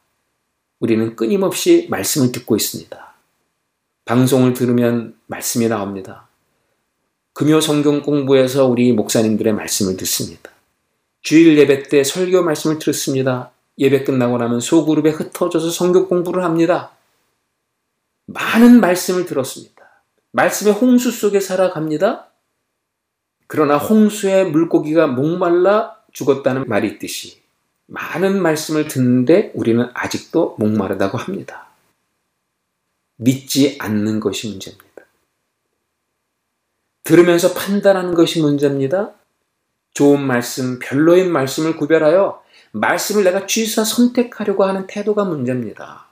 우리는 0.81 1.15
끊임없이 1.15 1.87
말씀을 1.91 2.33
듣고 2.33 2.57
있습니다. 2.57 3.15
방송을 4.07 4.55
들으면 4.55 5.15
말씀이 5.27 5.69
나옵니다. 5.69 6.27
금요 7.35 7.61
성경 7.61 8.03
공부에서 8.03 8.67
우리 8.67 8.93
목사님들의 8.93 9.53
말씀을 9.53 9.97
듣습니다. 9.99 10.51
주일 11.23 11.57
예배 11.59 11.85
때 11.85 12.03
설교 12.03 12.43
말씀을 12.43 12.79
들었습니다. 12.79 13.53
예배 13.79 14.05
끝나고 14.05 14.39
나면 14.39 14.61
소그룹에 14.61 15.11
흩어져서 15.11 15.71
성경 15.71 16.09
공부를 16.09 16.43
합니다. 16.45 16.93
많은 18.27 18.81
말씀을 18.81 19.27
들었습니다. 19.27 20.03
말씀의 20.33 20.73
홍수 20.73 21.11
속에 21.11 21.41
살아갑니다. 21.41 22.30
그러나 23.53 23.79
홍수에 23.79 24.45
물고기가 24.45 25.09
목말라 25.09 25.97
죽었다는 26.13 26.69
말이 26.69 26.87
있듯이 26.87 27.41
많은 27.87 28.41
말씀을 28.41 28.87
듣는데 28.87 29.51
우리는 29.57 29.89
아직도 29.93 30.55
목마르다고 30.57 31.19
합니다. 31.19 31.67
믿지 33.17 33.77
않는 33.81 34.21
것이 34.21 34.49
문제입니다. 34.51 34.87
들으면서 37.03 37.53
판단하는 37.53 38.15
것이 38.15 38.41
문제입니다. 38.41 39.15
좋은 39.95 40.25
말씀, 40.25 40.79
별로인 40.79 41.33
말씀을 41.33 41.77
구별하여 41.77 42.45
말씀을 42.71 43.25
내가 43.25 43.49
취사 43.49 43.83
선택하려고 43.83 44.63
하는 44.63 44.87
태도가 44.87 45.25
문제입니다. 45.25 46.07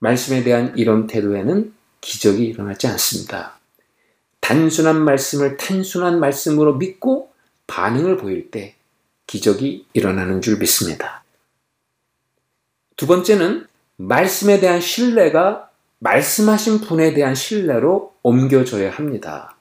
말씀에 0.00 0.42
대한 0.42 0.76
이런 0.76 1.06
태도에는 1.06 1.72
기적이 2.00 2.46
일어나지 2.46 2.88
않습니다. 2.88 3.61
단순한 4.42 5.02
말씀을 5.04 5.56
단순한 5.56 6.20
말씀으로 6.20 6.74
믿고 6.74 7.32
반응을 7.68 8.18
보일 8.18 8.50
때 8.50 8.74
기적이 9.26 9.86
일어나는 9.94 10.42
줄 10.42 10.58
믿습니다. 10.58 11.24
두 12.96 13.06
번째는 13.06 13.66
말씀에 13.96 14.60
대한 14.60 14.80
신뢰가 14.80 15.70
말씀하신 16.00 16.80
분에 16.80 17.14
대한 17.14 17.34
신뢰로 17.34 18.14
옮겨져야 18.22 18.90
합니다. 18.90 19.56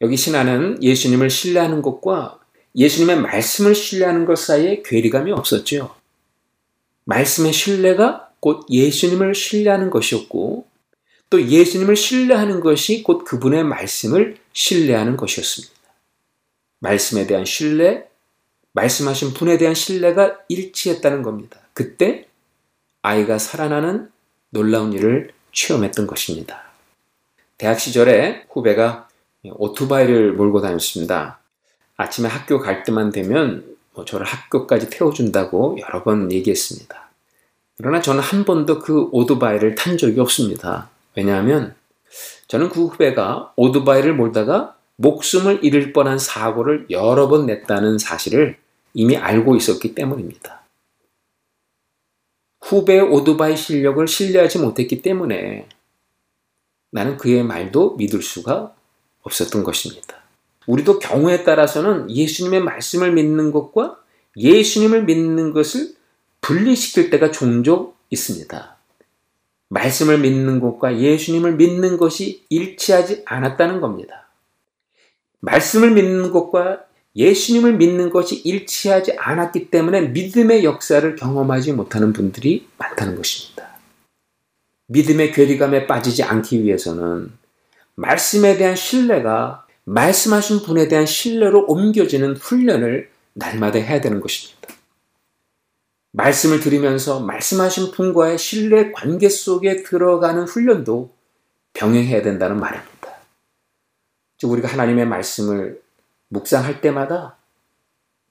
여기 0.00 0.16
신하는 0.16 0.82
예수님을 0.82 1.28
신뢰하는 1.28 1.82
것과 1.82 2.40
예수님의 2.76 3.20
말씀을 3.20 3.74
신뢰하는 3.74 4.24
것 4.24 4.38
사이에 4.38 4.82
괴리감이 4.84 5.32
없었죠. 5.32 5.94
말씀의 7.04 7.52
신뢰가 7.52 8.30
곧 8.38 8.64
예수님을 8.70 9.34
신뢰하는 9.34 9.90
것이었고 9.90 10.71
또 11.32 11.42
예수님을 11.42 11.96
신뢰하는 11.96 12.60
것이 12.60 13.02
곧 13.02 13.24
그분의 13.24 13.64
말씀을 13.64 14.36
신뢰하는 14.52 15.16
것이었습니다. 15.16 15.72
말씀에 16.80 17.26
대한 17.26 17.46
신뢰, 17.46 18.06
말씀하신 18.74 19.32
분에 19.32 19.56
대한 19.56 19.74
신뢰가 19.74 20.40
일치했다는 20.48 21.22
겁니다. 21.22 21.58
그때 21.72 22.28
아이가 23.00 23.38
살아나는 23.38 24.10
놀라운 24.50 24.92
일을 24.92 25.32
체험했던 25.52 26.06
것입니다. 26.06 26.64
대학 27.56 27.80
시절에 27.80 28.44
후배가 28.50 29.08
오토바이를 29.44 30.34
몰고 30.34 30.60
다녔습니다. 30.60 31.40
아침에 31.96 32.28
학교 32.28 32.60
갈 32.60 32.82
때만 32.82 33.10
되면 33.10 33.64
뭐 33.94 34.04
저를 34.04 34.26
학교까지 34.26 34.90
태워준다고 34.90 35.78
여러 35.80 36.02
번 36.02 36.30
얘기했습니다. 36.30 37.08
그러나 37.78 38.02
저는 38.02 38.20
한 38.20 38.44
번도 38.44 38.80
그 38.80 39.08
오토바이를 39.12 39.76
탄 39.76 39.96
적이 39.96 40.20
없습니다. 40.20 40.91
왜냐하면 41.14 41.74
저는 42.48 42.68
그 42.68 42.86
후배가 42.86 43.54
오토바이를 43.56 44.14
몰다가 44.14 44.76
목숨을 44.96 45.64
잃을 45.64 45.92
뻔한 45.92 46.18
사고를 46.18 46.86
여러 46.90 47.28
번 47.28 47.46
냈다는 47.46 47.98
사실을 47.98 48.58
이미 48.94 49.16
알고 49.16 49.56
있었기 49.56 49.94
때문입니다. 49.94 50.62
후배의 52.60 53.02
오토바이 53.02 53.56
실력을 53.56 54.06
신뢰하지 54.06 54.58
못했기 54.58 55.02
때문에 55.02 55.68
나는 56.90 57.16
그의 57.16 57.42
말도 57.42 57.96
믿을 57.96 58.22
수가 58.22 58.74
없었던 59.22 59.64
것입니다. 59.64 60.22
우리도 60.66 60.98
경우에 60.98 61.42
따라서는 61.42 62.10
예수님의 62.10 62.60
말씀을 62.60 63.12
믿는 63.12 63.50
것과 63.50 63.98
예수님을 64.36 65.04
믿는 65.04 65.52
것을 65.52 65.94
분리시킬 66.40 67.10
때가 67.10 67.30
종종 67.30 67.94
있습니다. 68.10 68.71
말씀을 69.72 70.18
믿는 70.18 70.60
것과 70.60 70.98
예수님을 70.98 71.54
믿는 71.56 71.96
것이 71.96 72.44
일치하지 72.50 73.22
않았다는 73.24 73.80
겁니다. 73.80 74.28
말씀을 75.40 75.92
믿는 75.92 76.30
것과 76.30 76.84
예수님을 77.16 77.76
믿는 77.76 78.10
것이 78.10 78.36
일치하지 78.36 79.16
않았기 79.18 79.70
때문에 79.70 80.08
믿음의 80.08 80.64
역사를 80.64 81.16
경험하지 81.16 81.72
못하는 81.72 82.12
분들이 82.12 82.68
많다는 82.76 83.16
것입니다. 83.16 83.78
믿음의 84.88 85.32
괴리감에 85.32 85.86
빠지지 85.86 86.22
않기 86.22 86.64
위해서는 86.64 87.32
말씀에 87.94 88.58
대한 88.58 88.76
신뢰가 88.76 89.66
말씀하신 89.84 90.62
분에 90.62 90.88
대한 90.88 91.06
신뢰로 91.06 91.64
옮겨지는 91.66 92.36
훈련을 92.36 93.08
날마다 93.32 93.78
해야 93.78 94.02
되는 94.02 94.20
것입니다. 94.20 94.61
말씀을 96.12 96.60
들으면서 96.60 97.20
말씀하신 97.20 97.90
분과의 97.92 98.38
신뢰 98.38 98.92
관계 98.92 99.28
속에 99.28 99.82
들어가는 99.82 100.44
훈련도 100.44 101.14
병행해야 101.74 102.22
된다는 102.22 102.60
말입니다. 102.60 102.92
즉, 104.38 104.50
우리가 104.50 104.68
하나님의 104.68 105.06
말씀을 105.06 105.80
묵상할 106.28 106.80
때마다 106.80 107.36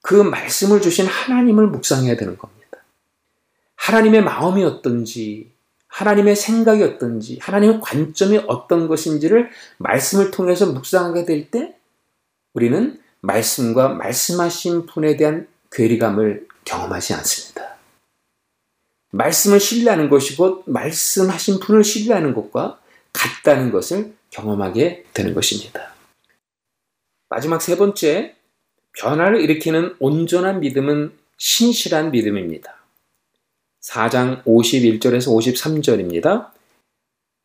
그 0.01 0.15
말씀을 0.15 0.81
주신 0.81 1.05
하나님을 1.05 1.67
묵상해야 1.67 2.17
되는 2.17 2.37
겁니다. 2.37 2.77
하나님의 3.75 4.23
마음이 4.23 4.63
어떤지, 4.63 5.51
하나님의 5.87 6.35
생각이 6.35 6.83
어떤지, 6.83 7.39
하나님의 7.41 7.81
관점이 7.81 8.43
어떤 8.47 8.87
것인지를 8.87 9.49
말씀을 9.77 10.31
통해서 10.31 10.67
묵상하게 10.67 11.25
될 11.25 11.49
때 11.49 11.75
우리는 12.53 12.99
말씀과 13.21 13.89
말씀하신 13.89 14.85
분에 14.87 15.15
대한 15.15 15.47
괴리감을 15.71 16.47
경험하지 16.65 17.13
않습니다. 17.15 17.70
말씀을 19.11 19.59
신뢰하는 19.59 20.09
것이 20.09 20.35
곧 20.35 20.63
말씀하신 20.65 21.59
분을 21.59 21.83
신뢰하는 21.83 22.33
것과 22.33 22.79
같다는 23.13 23.71
것을 23.71 24.13
경험하게 24.29 25.05
되는 25.13 25.33
것입니다. 25.33 25.93
마지막 27.29 27.61
세 27.61 27.77
번째, 27.77 28.35
변화를 28.97 29.41
일으키는 29.41 29.95
온전한 29.99 30.59
믿음은 30.59 31.13
신실한 31.37 32.11
믿음입니다. 32.11 32.75
4장 33.81 34.43
51절에서 34.43 35.27
53절입니다. 35.27 36.51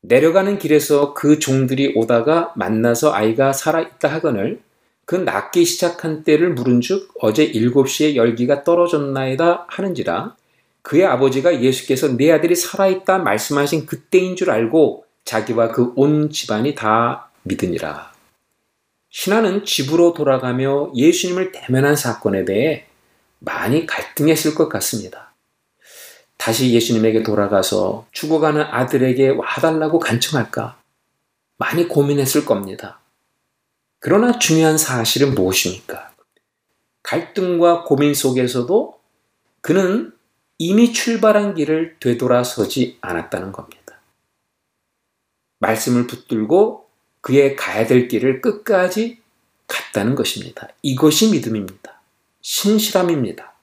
내려가는 0.02 0.58
길에서 0.58 1.14
그 1.14 1.38
종들이 1.38 1.92
오다가 1.96 2.52
만나서 2.56 3.12
아이가 3.12 3.52
살아있다 3.52 4.08
하거늘 4.08 4.60
그 5.04 5.16
낳기 5.16 5.64
시작한 5.64 6.24
때를 6.24 6.52
물은즉 6.52 7.14
어제 7.20 7.44
일곱 7.44 7.88
시에 7.88 8.16
열기가 8.16 8.64
떨어졌나이다 8.64 9.66
하는지라 9.68 10.36
그의 10.86 11.04
아버지가 11.04 11.62
예수께서 11.62 12.16
내 12.16 12.30
아들이 12.30 12.54
살아있다 12.54 13.18
말씀하신 13.18 13.86
그때인 13.86 14.36
줄 14.36 14.52
알고 14.52 15.04
자기와 15.24 15.72
그 15.72 15.92
온 15.96 16.30
집안이 16.30 16.76
다 16.76 17.28
믿으니라. 17.42 18.12
신하는 19.10 19.64
집으로 19.64 20.14
돌아가며 20.14 20.92
예수님을 20.94 21.50
대면한 21.50 21.96
사건에 21.96 22.44
대해 22.44 22.86
많이 23.40 23.84
갈등했을 23.84 24.54
것 24.54 24.68
같습니다. 24.68 25.34
다시 26.38 26.72
예수님에게 26.72 27.24
돌아가서 27.24 28.06
죽어가는 28.12 28.62
아들에게 28.62 29.30
와달라고 29.30 29.98
간청할까? 29.98 30.80
많이 31.58 31.88
고민했을 31.88 32.44
겁니다. 32.44 33.00
그러나 33.98 34.38
중요한 34.38 34.78
사실은 34.78 35.34
무엇입니까? 35.34 36.12
갈등과 37.02 37.82
고민 37.82 38.14
속에서도 38.14 38.94
그는 39.62 40.15
이미 40.58 40.92
출발한 40.92 41.54
길을 41.54 41.96
되돌아서지 42.00 42.98
않았다는 43.00 43.52
겁니다. 43.52 44.00
말씀을 45.58 46.06
붙들고 46.06 46.88
그의 47.20 47.56
가야 47.56 47.86
될 47.86 48.08
길을 48.08 48.40
끝까지 48.40 49.20
갔다는 49.66 50.14
것입니다. 50.14 50.68
이것이 50.82 51.30
믿음입니다. 51.32 52.00
신실함입니다. 52.40 53.54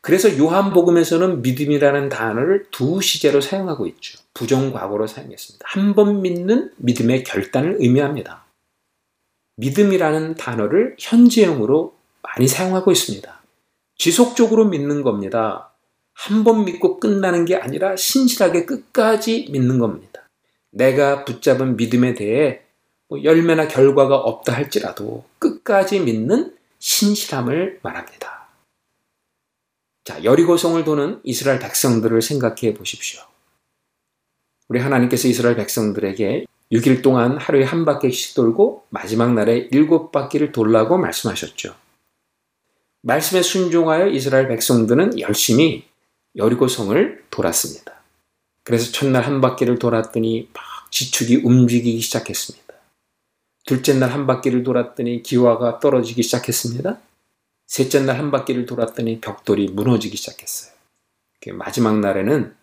그래서 0.00 0.36
요한복음에서는 0.38 1.42
믿음이라는 1.42 2.08
단어를 2.08 2.66
두 2.70 3.00
시제로 3.02 3.40
사용하고 3.40 3.86
있죠. 3.86 4.18
부정과거로 4.34 5.06
사용했습니다. 5.06 5.64
한 5.68 5.94
번 5.94 6.22
믿는 6.22 6.72
믿음의 6.76 7.24
결단을 7.24 7.76
의미합니다. 7.80 8.46
믿음이라는 9.56 10.36
단어를 10.36 10.96
현재형으로 10.98 11.94
많이 12.22 12.46
사용하고 12.46 12.92
있습니다. 12.92 13.42
지속적으로 13.96 14.64
믿는 14.66 15.02
겁니다. 15.02 15.67
한 16.18 16.42
번 16.42 16.64
믿고 16.64 16.98
끝나는 16.98 17.44
게 17.44 17.54
아니라 17.54 17.94
신실하게 17.94 18.66
끝까지 18.66 19.46
믿는 19.52 19.78
겁니다. 19.78 20.28
내가 20.70 21.24
붙잡은 21.24 21.76
믿음에 21.76 22.14
대해 22.14 22.62
뭐 23.08 23.22
열매나 23.22 23.68
결과가 23.68 24.16
없다 24.16 24.52
할지라도 24.52 25.24
끝까지 25.38 26.00
믿는 26.00 26.56
신실함을 26.80 27.78
말합니다. 27.82 28.48
자, 30.04 30.24
여리고성을 30.24 30.82
도는 30.82 31.20
이스라엘 31.22 31.60
백성들을 31.60 32.20
생각해 32.20 32.74
보십시오. 32.74 33.20
우리 34.66 34.80
하나님께서 34.80 35.28
이스라엘 35.28 35.54
백성들에게 35.54 36.46
6일 36.72 37.02
동안 37.02 37.38
하루에 37.38 37.62
한 37.62 37.84
바퀴씩 37.84 38.34
돌고 38.34 38.86
마지막 38.90 39.34
날에 39.34 39.68
일곱 39.70 40.10
바퀴를 40.10 40.50
돌라고 40.50 40.98
말씀하셨죠. 40.98 41.76
말씀에 43.02 43.42
순종하여 43.42 44.08
이스라엘 44.08 44.48
백성들은 44.48 45.20
열심히 45.20 45.87
여리고성을 46.38 47.24
돌았습니다. 47.30 47.92
그래서 48.62 48.92
첫날 48.92 49.24
한 49.24 49.40
바퀴를 49.40 49.78
돌았더니 49.78 50.48
막 50.54 50.90
지축이 50.90 51.42
움직이기 51.44 52.00
시작했습니다. 52.00 52.74
둘째 53.66 53.92
날 53.94 54.10
한 54.12 54.26
바퀴를 54.26 54.62
돌았더니 54.62 55.22
기와가 55.22 55.78
떨어지기 55.80 56.22
시작했습니다. 56.22 56.98
셋째 57.66 58.00
날 58.00 58.18
한 58.18 58.30
바퀴를 58.30 58.64
돌았더니 58.66 59.20
벽돌이 59.20 59.68
무너지기 59.68 60.16
시작했어요. 60.16 60.72
마지막 61.52 61.98
날에는 62.00 62.54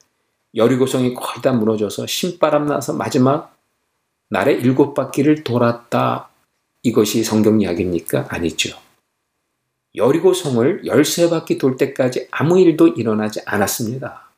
여리고성이 0.56 1.14
거의 1.14 1.42
다 1.42 1.52
무너져서 1.54 2.08
신바람 2.08 2.66
나서 2.68 2.94
마지막 2.94 3.56
날에 4.30 4.54
일곱 4.54 4.94
바퀴를 4.94 5.44
돌았다. 5.44 6.30
이것이 6.84 7.24
성경 7.24 7.62
이야기입니까? 7.62 8.28
아니죠. 8.30 8.78
여리고 9.96 10.34
성을 10.34 10.86
열세 10.86 11.30
바퀴 11.30 11.58
돌 11.58 11.78
때까지 11.78 12.28
아무 12.32 12.60
일도 12.60 12.90
일어나지 12.90 13.42
않았습니다. 13.46 14.30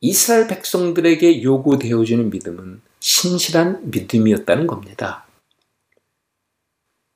이스라엘 0.00 0.46
백성들에게 0.46 1.42
요구되어지는 1.42 2.30
믿음은 2.30 2.80
신실한 3.00 3.90
믿음이었다는 3.90 4.66
겁니다. 4.66 5.26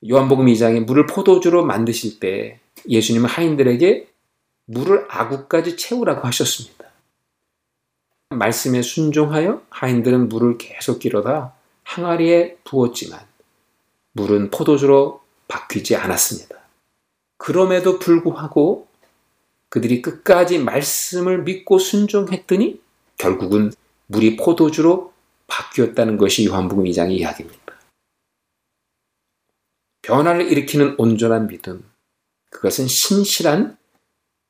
요한복음 0.09 0.47
2장에 0.47 0.83
물을 0.83 1.05
포도주로 1.05 1.63
만드실 1.63 2.19
때 2.19 2.59
예수님은 2.89 3.29
하인들에게 3.29 4.07
물을 4.65 5.05
아구까지 5.09 5.77
채우라고 5.77 6.25
하셨습니다. 6.27 6.85
말씀에 8.29 8.81
순종하여 8.81 9.61
하인들은 9.69 10.29
물을 10.29 10.57
계속 10.57 10.99
길어다 10.99 11.53
항아리에 11.83 12.57
부었지만 12.63 13.19
물은 14.13 14.49
포도주로 14.51 15.21
바뀌지 15.47 15.95
않았습니다. 15.97 16.60
그럼에도 17.41 17.97
불구하고 17.97 18.87
그들이 19.69 20.03
끝까지 20.03 20.59
말씀을 20.59 21.41
믿고 21.41 21.79
순종했더니 21.79 22.79
결국은 23.17 23.71
물이 24.05 24.37
포도주로 24.37 25.11
바뀌었다는 25.47 26.17
것이 26.17 26.45
요한복음 26.45 26.83
2장의 26.83 27.13
이야기입니다. 27.13 27.79
변화를 30.03 30.51
일으키는 30.51 30.97
온전한 30.99 31.47
믿음, 31.47 31.83
그것은 32.51 32.85
신실한 32.87 33.75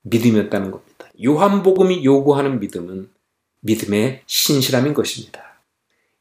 믿음이었다는 0.01 0.71
겁니다. 0.71 1.09
요한복음이 1.23 2.03
요구하는 2.03 2.59
믿음은 2.59 3.09
믿음의 3.61 4.23
신실함인 4.25 4.93
것입니다. 4.93 5.61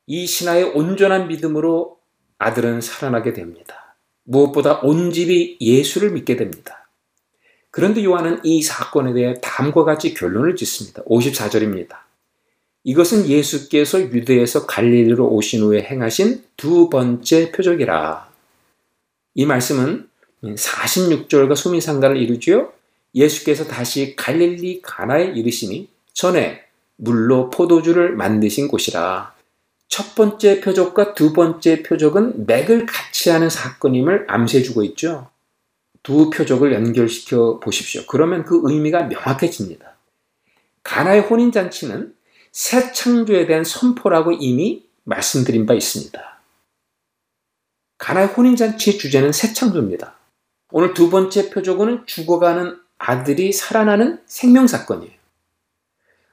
이 0.07 0.25
신하의 0.25 0.65
온전한 0.67 1.27
믿음으로 1.27 1.99
아들은 2.39 2.81
살아나게 2.81 3.33
됩니다. 3.33 3.90
무엇보다 4.25 4.81
온 4.83 5.13
집이 5.13 5.59
예수를 5.61 6.11
믿게 6.13 6.37
됩니다. 6.37 6.89
그런데 7.71 8.03
요한은 8.05 8.41
이 8.45 8.63
사건에 8.63 9.13
대해 9.13 9.35
다음과 9.41 9.85
같이 9.85 10.15
결론을 10.15 10.57
짓습니다. 10.57 11.03
54절입니다. 11.05 11.99
이것은 12.83 13.29
예수께서 13.29 14.01
유대에서 14.01 14.67
갈릴리로 14.67 15.29
오신 15.29 15.63
후에 15.63 15.83
행하신 15.83 16.43
두 16.57 16.89
번째 16.89 17.53
표적이라. 17.53 18.31
이 19.35 19.47
말씀은 19.47 20.09
46절과 20.43 21.55
수미상가를 21.55 22.17
이루지요. 22.17 22.73
예수께서 23.15 23.65
다시 23.65 24.17
갈릴리 24.17 24.81
가나에 24.83 25.27
이르시니 25.27 25.89
전에 26.13 26.63
물로 26.97 27.51
포도주를 27.51 28.15
만드신 28.17 28.69
곳이라. 28.69 29.35
첫 29.91 30.15
번째 30.15 30.61
표적과 30.61 31.15
두 31.15 31.33
번째 31.33 31.83
표적은 31.83 32.47
맥을 32.47 32.87
같이 32.87 33.29
하는 33.29 33.51
사건임을 33.51 34.27
암시해주고 34.29 34.85
있죠. 34.85 35.29
두 36.05 36.31
표적을 36.31 36.73
연결시켜 36.73 37.59
보십시오. 37.59 38.03
그러면 38.07 38.45
그 38.45 38.61
의미가 38.63 39.03
명확해집니다. 39.03 39.97
가나의 40.85 41.23
혼인잔치는 41.23 42.15
새 42.53 42.93
창조에 42.93 43.47
대한 43.47 43.65
선포라고 43.65 44.31
이미 44.33 44.87
말씀드린 45.03 45.67
바 45.67 45.75
있습니다. 45.75 46.41
가나의 47.99 48.29
혼인잔치의 48.29 48.97
주제는 48.97 49.33
새 49.33 49.53
창조입니다. 49.53 50.15
오늘 50.71 50.95
두 50.95 51.11
번째 51.11 51.51
표적은 51.51 52.07
죽어가는 52.07 52.79
아들이 52.97 53.53
살아나는 53.53 54.23
생명사건이에요. 54.27 55.13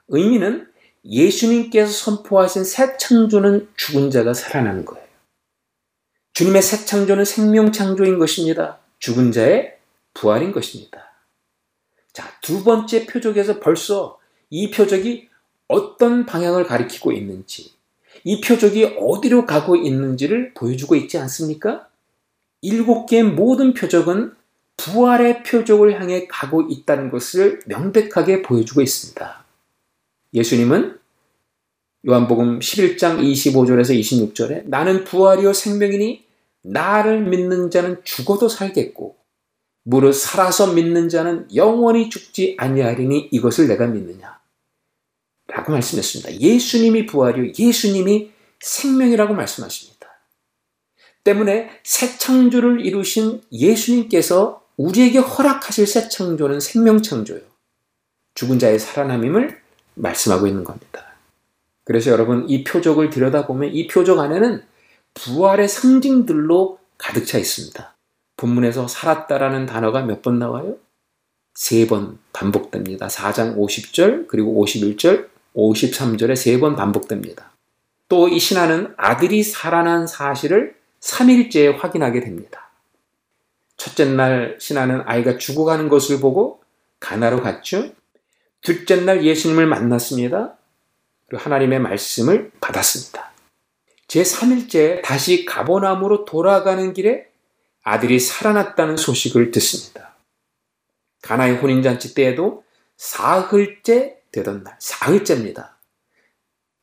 의미는 0.08 0.67
예수님께서 1.08 1.90
선포하신 1.90 2.64
새 2.64 2.96
창조는 2.98 3.68
죽은 3.76 4.10
자가 4.10 4.34
살아나는 4.34 4.84
거예요. 4.84 5.06
주님의 6.34 6.62
새 6.62 6.84
창조는 6.84 7.24
생명 7.24 7.72
창조인 7.72 8.18
것입니다. 8.18 8.78
죽은 8.98 9.32
자의 9.32 9.76
부활인 10.14 10.52
것입니다. 10.52 11.08
자, 12.12 12.30
두 12.42 12.62
번째 12.62 13.06
표적에서 13.06 13.60
벌써 13.60 14.18
이 14.50 14.70
표적이 14.70 15.28
어떤 15.66 16.26
방향을 16.26 16.64
가리키고 16.64 17.12
있는지, 17.12 17.72
이 18.24 18.40
표적이 18.40 18.96
어디로 18.98 19.46
가고 19.46 19.76
있는지를 19.76 20.54
보여주고 20.54 20.96
있지 20.96 21.18
않습니까? 21.18 21.88
일곱 22.60 23.06
개의 23.06 23.22
모든 23.22 23.74
표적은 23.74 24.34
부활의 24.76 25.42
표적을 25.42 26.00
향해 26.00 26.26
가고 26.28 26.62
있다는 26.62 27.10
것을 27.10 27.60
명백하게 27.66 28.42
보여주고 28.42 28.80
있습니다. 28.80 29.44
예수님은 30.34 30.97
요한복음 32.06 32.60
11장 32.60 33.20
25절에서 33.20 33.98
26절에 33.98 34.68
나는 34.68 35.02
부활이요 35.02 35.52
생명이니 35.52 36.24
나를 36.62 37.24
믿는 37.24 37.70
자는 37.70 38.00
죽어도 38.04 38.48
살겠고 38.48 39.16
무릇 39.82 40.14
살아서 40.14 40.72
믿는 40.74 41.08
자는 41.08 41.48
영원히 41.56 42.08
죽지 42.08 42.54
아니하리니 42.58 43.30
이것을 43.32 43.66
내가 43.66 43.86
믿느냐 43.86 44.38
라고 45.48 45.72
말씀했습니다. 45.72 46.40
예수님이 46.40 47.06
부활이요 47.06 47.52
예수님이 47.58 48.30
생명이라고 48.60 49.34
말씀하십니다. 49.34 49.98
때문에 51.24 51.68
새 51.82 52.16
창조를 52.16 52.86
이루신 52.86 53.42
예수님께서 53.50 54.62
우리에게 54.76 55.18
허락하실 55.18 55.86
새 55.88 56.08
창조는 56.08 56.60
생명 56.60 57.02
창조요. 57.02 57.40
죽은 58.34 58.60
자의 58.60 58.78
살아남임을 58.78 59.60
말씀하고 59.94 60.46
있는 60.46 60.62
겁니다. 60.62 61.07
그래서 61.88 62.10
여러분 62.10 62.44
이 62.50 62.64
표적을 62.64 63.08
들여다보면 63.08 63.70
이 63.72 63.86
표적 63.86 64.18
안에는 64.18 64.62
부활의 65.14 65.68
상징들로 65.68 66.78
가득 66.98 67.24
차 67.24 67.38
있습니다. 67.38 67.96
본문에서 68.36 68.86
살았다라는 68.88 69.64
단어가 69.66 70.02
몇 70.02 70.20
번 70.22 70.38
나와요? 70.38 70.76
세 71.54 71.86
번 71.88 72.18
반복됩니다. 72.34 73.08
4장 73.08 73.56
50절 73.56 74.28
그리고 74.28 74.62
51절 74.64 75.28
53절에 75.56 76.36
세 76.36 76.60
번 76.60 76.76
반복됩니다. 76.76 77.52
또 78.10 78.28
이 78.28 78.38
신하는 78.38 78.92
아들이 78.98 79.42
살아난 79.42 80.06
사실을 80.06 80.76
3일째에 81.00 81.78
확인하게 81.78 82.20
됩니다. 82.20 82.70
첫째 83.78 84.04
날 84.04 84.58
신하는 84.60 85.02
아이가 85.06 85.38
죽어가는 85.38 85.88
것을 85.88 86.20
보고 86.20 86.60
가나로 87.00 87.40
갔죠. 87.42 87.92
둘째 88.60 88.96
날 89.00 89.24
예수님을 89.24 89.66
만났습니다. 89.66 90.57
하나님의 91.32 91.80
말씀을 91.80 92.50
받았습니다. 92.60 93.32
제 94.06 94.22
3일째 94.22 95.02
다시 95.02 95.44
가보남으로 95.44 96.24
돌아가는 96.24 96.92
길에 96.94 97.26
아들이 97.82 98.18
살아났다는 98.18 98.96
소식을 98.96 99.50
듣습니다. 99.50 100.14
가나의 101.22 101.56
혼인잔치 101.56 102.14
때에도 102.14 102.64
사흘째 102.96 104.18
되던 104.32 104.62
날, 104.62 104.76
사흘째입니다. 104.78 105.76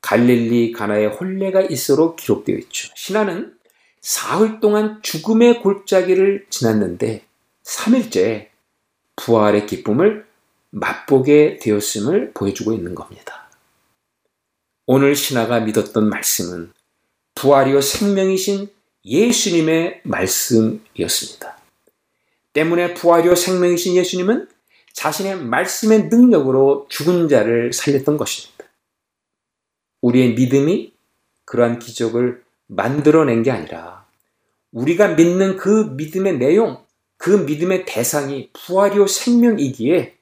갈릴리 0.02 0.72
가나의 0.72 1.08
혼례가 1.08 1.62
있어로 1.62 2.16
기록되어 2.16 2.58
있죠. 2.58 2.92
신하는 2.96 3.58
사흘 4.02 4.60
동안 4.60 5.02
죽음의 5.02 5.62
골짜기를 5.62 6.46
지났는데 6.50 7.26
3일째 7.64 8.50
부활의 9.16 9.66
기쁨을 9.66 10.28
맛보게 10.70 11.58
되었음을 11.58 12.34
보여주고 12.34 12.74
있는 12.74 12.94
겁니다. 12.94 13.45
오늘 14.88 15.16
신하가 15.16 15.62
믿었던 15.62 16.10
말씀은 16.10 16.72
부활이요 17.34 17.82
생명이신 17.82 18.70
예수님의 19.04 20.02
말씀이었습니다. 20.04 21.58
때문에 22.54 22.94
부활이요 22.94 23.34
생명이신 23.34 23.96
예수님은 23.96 24.48
자신의 24.94 25.42
말씀의 25.42 26.04
능력으로 26.06 26.86
죽은 26.90 27.28
자를 27.28 27.74
살렸던 27.74 28.18
것입니다. 28.18 28.66
우리의 30.02 30.36
믿음이 30.36 30.94
그러한 31.46 31.80
기적을 31.80 32.44
만들어낸 32.68 33.42
게 33.42 33.50
아니라 33.50 34.06
우리가 34.72 35.16
믿는 35.16 35.58
그 35.58 35.96
믿음의 35.98 36.38
내용, 36.38 36.86
그 37.18 37.32
믿음의 37.32 37.86
대상이 37.86 38.52
부활이요 38.54 39.08
생명이기에 39.08 40.16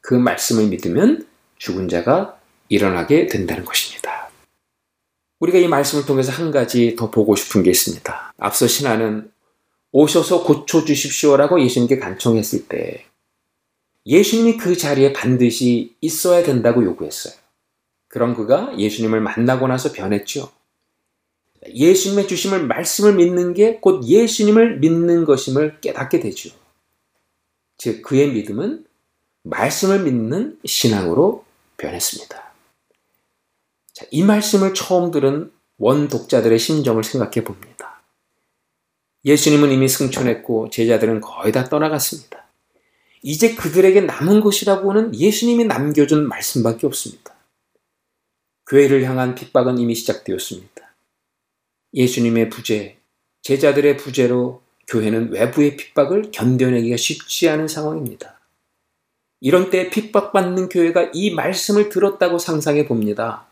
그 0.00 0.14
말씀을 0.14 0.68
믿으면 0.68 1.26
죽은 1.58 1.88
자가 1.88 2.37
일어나게 2.68 3.26
된다는 3.26 3.64
것입니다. 3.64 4.30
우리가 5.40 5.58
이 5.58 5.68
말씀을 5.68 6.04
통해서 6.04 6.32
한 6.32 6.50
가지 6.50 6.96
더 6.96 7.10
보고 7.10 7.36
싶은 7.36 7.62
게 7.62 7.70
있습니다. 7.70 8.34
앞서 8.38 8.66
신하는 8.66 9.30
오셔서 9.92 10.42
고쳐 10.44 10.84
주십시오라고 10.84 11.62
예수님께 11.62 11.98
간청했을 11.98 12.66
때 12.68 13.04
예수님이 14.04 14.56
그 14.56 14.76
자리에 14.76 15.12
반드시 15.12 15.94
있어야 16.00 16.42
된다고 16.42 16.84
요구했어요. 16.84 17.34
그럼 18.08 18.34
그가 18.34 18.74
예수님을 18.78 19.20
만나고 19.20 19.66
나서 19.68 19.92
변했죠. 19.92 20.50
예수님의 21.66 22.28
주심을 22.28 22.66
말씀을 22.66 23.14
믿는 23.14 23.52
게 23.54 23.80
곧 23.80 24.06
예수님을 24.06 24.78
믿는 24.78 25.24
것임을 25.24 25.80
깨닫게 25.80 26.20
되죠. 26.20 26.50
즉 27.76 28.02
그의 28.02 28.32
믿음은 28.32 28.86
말씀을 29.44 30.02
믿는 30.04 30.58
신앙으로 30.64 31.44
변했습니다. 31.76 32.47
자, 33.98 34.06
이 34.12 34.22
말씀을 34.22 34.74
처음 34.74 35.10
들은 35.10 35.50
원 35.76 36.06
독자들의 36.06 36.56
심정을 36.56 37.02
생각해 37.02 37.42
봅니다. 37.42 38.00
예수님은 39.24 39.72
이미 39.72 39.88
승천했고 39.88 40.70
제자들은 40.70 41.20
거의 41.20 41.50
다 41.50 41.64
떠나갔습니다. 41.64 42.46
이제 43.24 43.56
그들에게 43.56 44.02
남은 44.02 44.40
것이라고는 44.40 45.16
예수님이 45.16 45.64
남겨준 45.64 46.28
말씀밖에 46.28 46.86
없습니다. 46.86 47.34
교회를 48.68 49.02
향한 49.02 49.34
핍박은 49.34 49.78
이미 49.78 49.96
시작되었습니다. 49.96 50.94
예수님의 51.94 52.50
부재, 52.50 52.98
제자들의 53.42 53.96
부재로 53.96 54.62
교회는 54.86 55.32
외부의 55.32 55.76
핍박을 55.76 56.30
견뎌내기가 56.30 56.96
쉽지 56.96 57.48
않은 57.48 57.66
상황입니다. 57.66 58.38
이런 59.40 59.70
때 59.70 59.90
핍박받는 59.90 60.68
교회가 60.68 61.10
이 61.12 61.34
말씀을 61.34 61.88
들었다고 61.88 62.38
상상해 62.38 62.86
봅니다. 62.86 63.47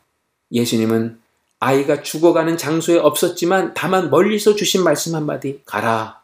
예수님은 0.56 1.20
아이가 1.58 2.02
죽어가는 2.02 2.56
장소에 2.56 2.98
없었지만 2.98 3.74
다만 3.74 4.10
멀리서 4.10 4.54
주신 4.56 4.84
말씀 4.84 5.14
한마디, 5.14 5.62
가라. 5.64 6.22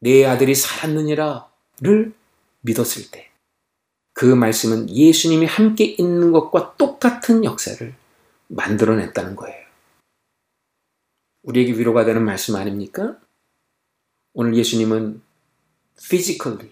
내 0.00 0.24
아들이 0.24 0.54
살았느니라를 0.54 2.12
믿었을 2.60 3.10
때, 3.10 3.30
그 4.14 4.26
말씀은 4.26 4.90
예수님이 4.90 5.46
함께 5.46 5.84
있는 5.84 6.32
것과 6.32 6.76
똑같은 6.76 7.44
역사를 7.44 7.94
만들어냈다는 8.48 9.36
거예요. 9.36 9.62
우리에게 11.42 11.72
위로가 11.72 12.04
되는 12.04 12.24
말씀 12.24 12.54
아닙니까? 12.56 13.16
오늘 14.32 14.56
예수님은 14.56 15.22
physically, 15.96 16.70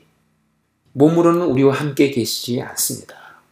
몸으로는 0.92 1.46
우리와 1.46 1.74
함께 1.74 2.10
계시지 2.10 2.60
않습니다. 2.60 3.42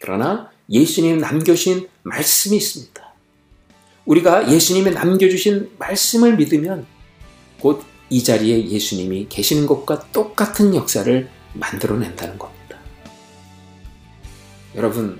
그러나 0.00 0.53
예수님 0.70 1.18
남겨주신 1.18 1.88
말씀이 2.02 2.56
있습니다. 2.56 3.14
우리가 4.06 4.50
예수님이 4.52 4.90
남겨주신 4.90 5.72
말씀을 5.78 6.36
믿으면 6.36 6.86
곧 7.60 7.94
이 8.10 8.22
자리에 8.22 8.68
예수님이 8.68 9.26
계시는 9.28 9.66
것과 9.66 10.06
똑같은 10.12 10.74
역사를 10.74 11.28
만들어낸다는 11.54 12.38
겁니다. 12.38 12.78
여러분, 14.76 15.18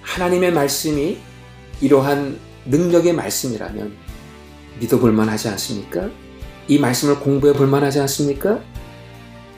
하나님의 0.00 0.52
말씀이 0.52 1.18
이러한 1.80 2.38
능력의 2.64 3.12
말씀이라면 3.12 3.94
믿어볼 4.80 5.12
만하지 5.12 5.48
않습니까? 5.50 6.10
이 6.66 6.78
말씀을 6.78 7.20
공부해 7.20 7.52
볼 7.52 7.66
만하지 7.66 8.00
않습니까? 8.00 8.60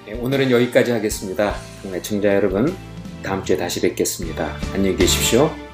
네, 0.07 0.15
오늘은 0.15 0.51
여기까지 0.51 0.91
하겠습니다. 0.91 1.55
청자 2.03 2.35
여러분, 2.35 2.77
다음 3.23 3.45
주에 3.45 3.57
다시 3.57 3.81
뵙겠습니다. 3.81 4.57
안녕히 4.75 4.97
계십시오. 4.97 5.70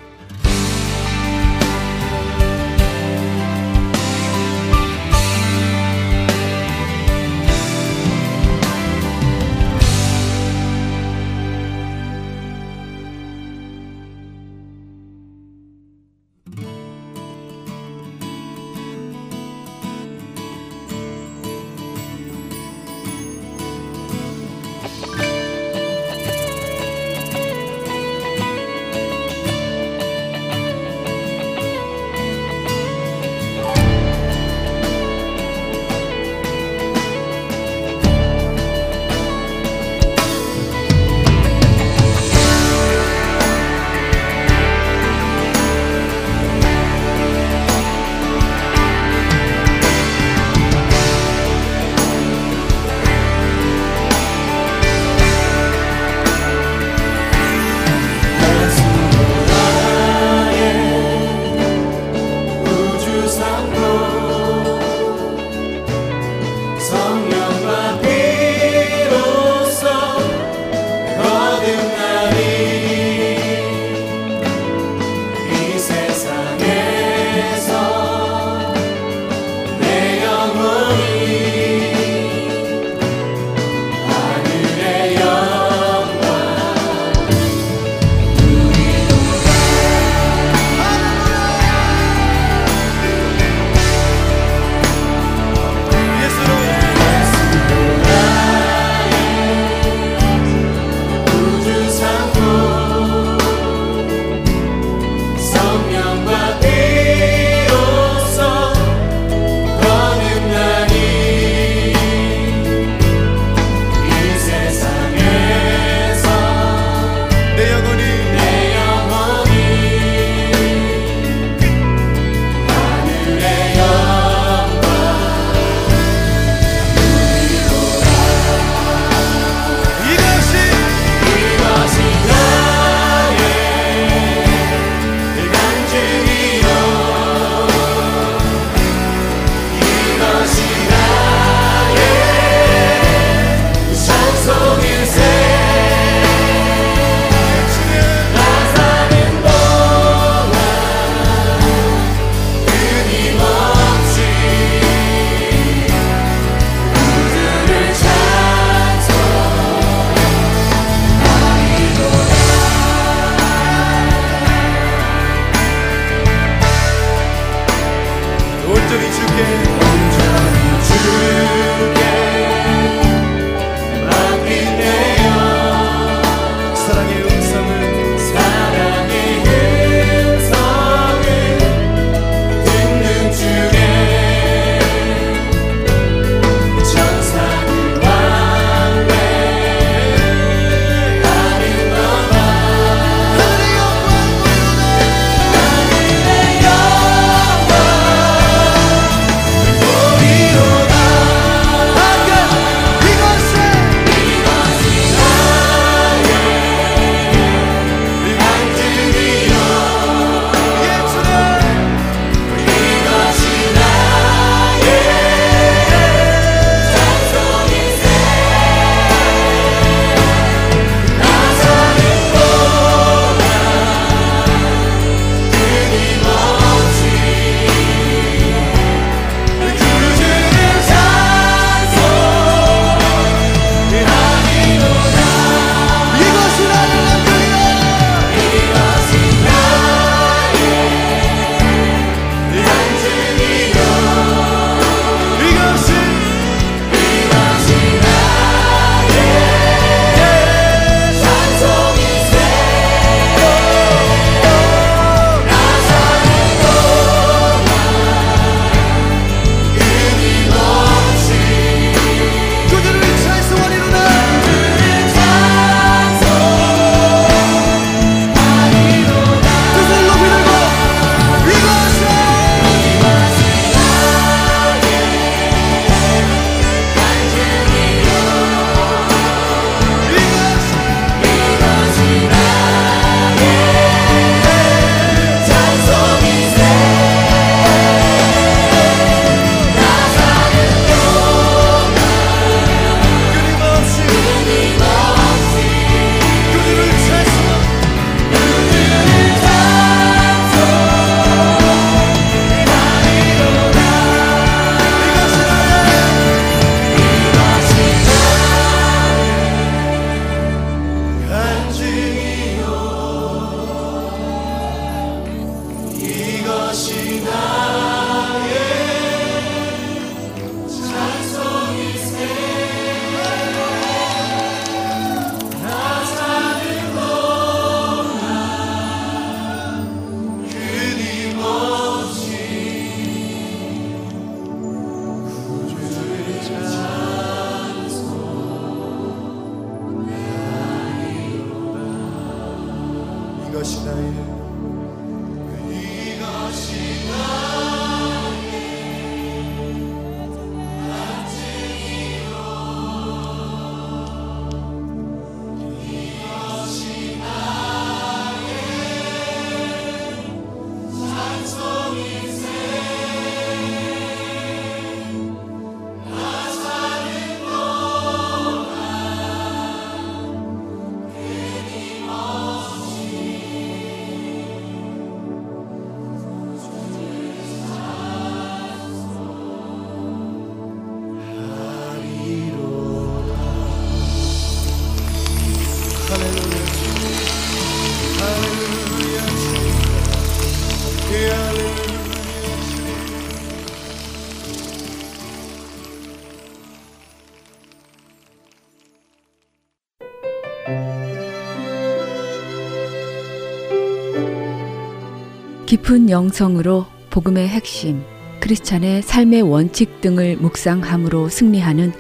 깊은 405.87 406.11
영성으로 406.11 406.85
복음의 407.11 407.47
핵심, 407.47 408.03
크리스찬의 408.41 409.03
삶의 409.03 409.43
원칙 409.43 410.01
등을 410.01 410.37
묵상함으로 410.39 411.29
승리하는 411.29 411.93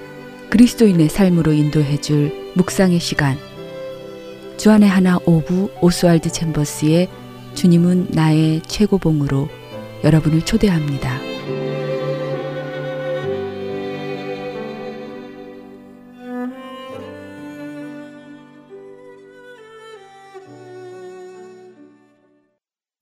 그리스도인의 0.51 1.09
삶으로 1.09 1.53
인도해 1.53 2.01
줄 2.01 2.32
묵상의 2.57 2.99
시간. 2.99 3.39
주안의 4.57 4.89
하나 4.89 5.20
오부 5.24 5.70
오스왈드 5.80 6.30
챔버스의 6.32 7.09
주님은 7.55 8.09
나의 8.11 8.62
최고봉으로 8.66 9.49
여러분을 10.03 10.43
초대합니다. 10.43 11.15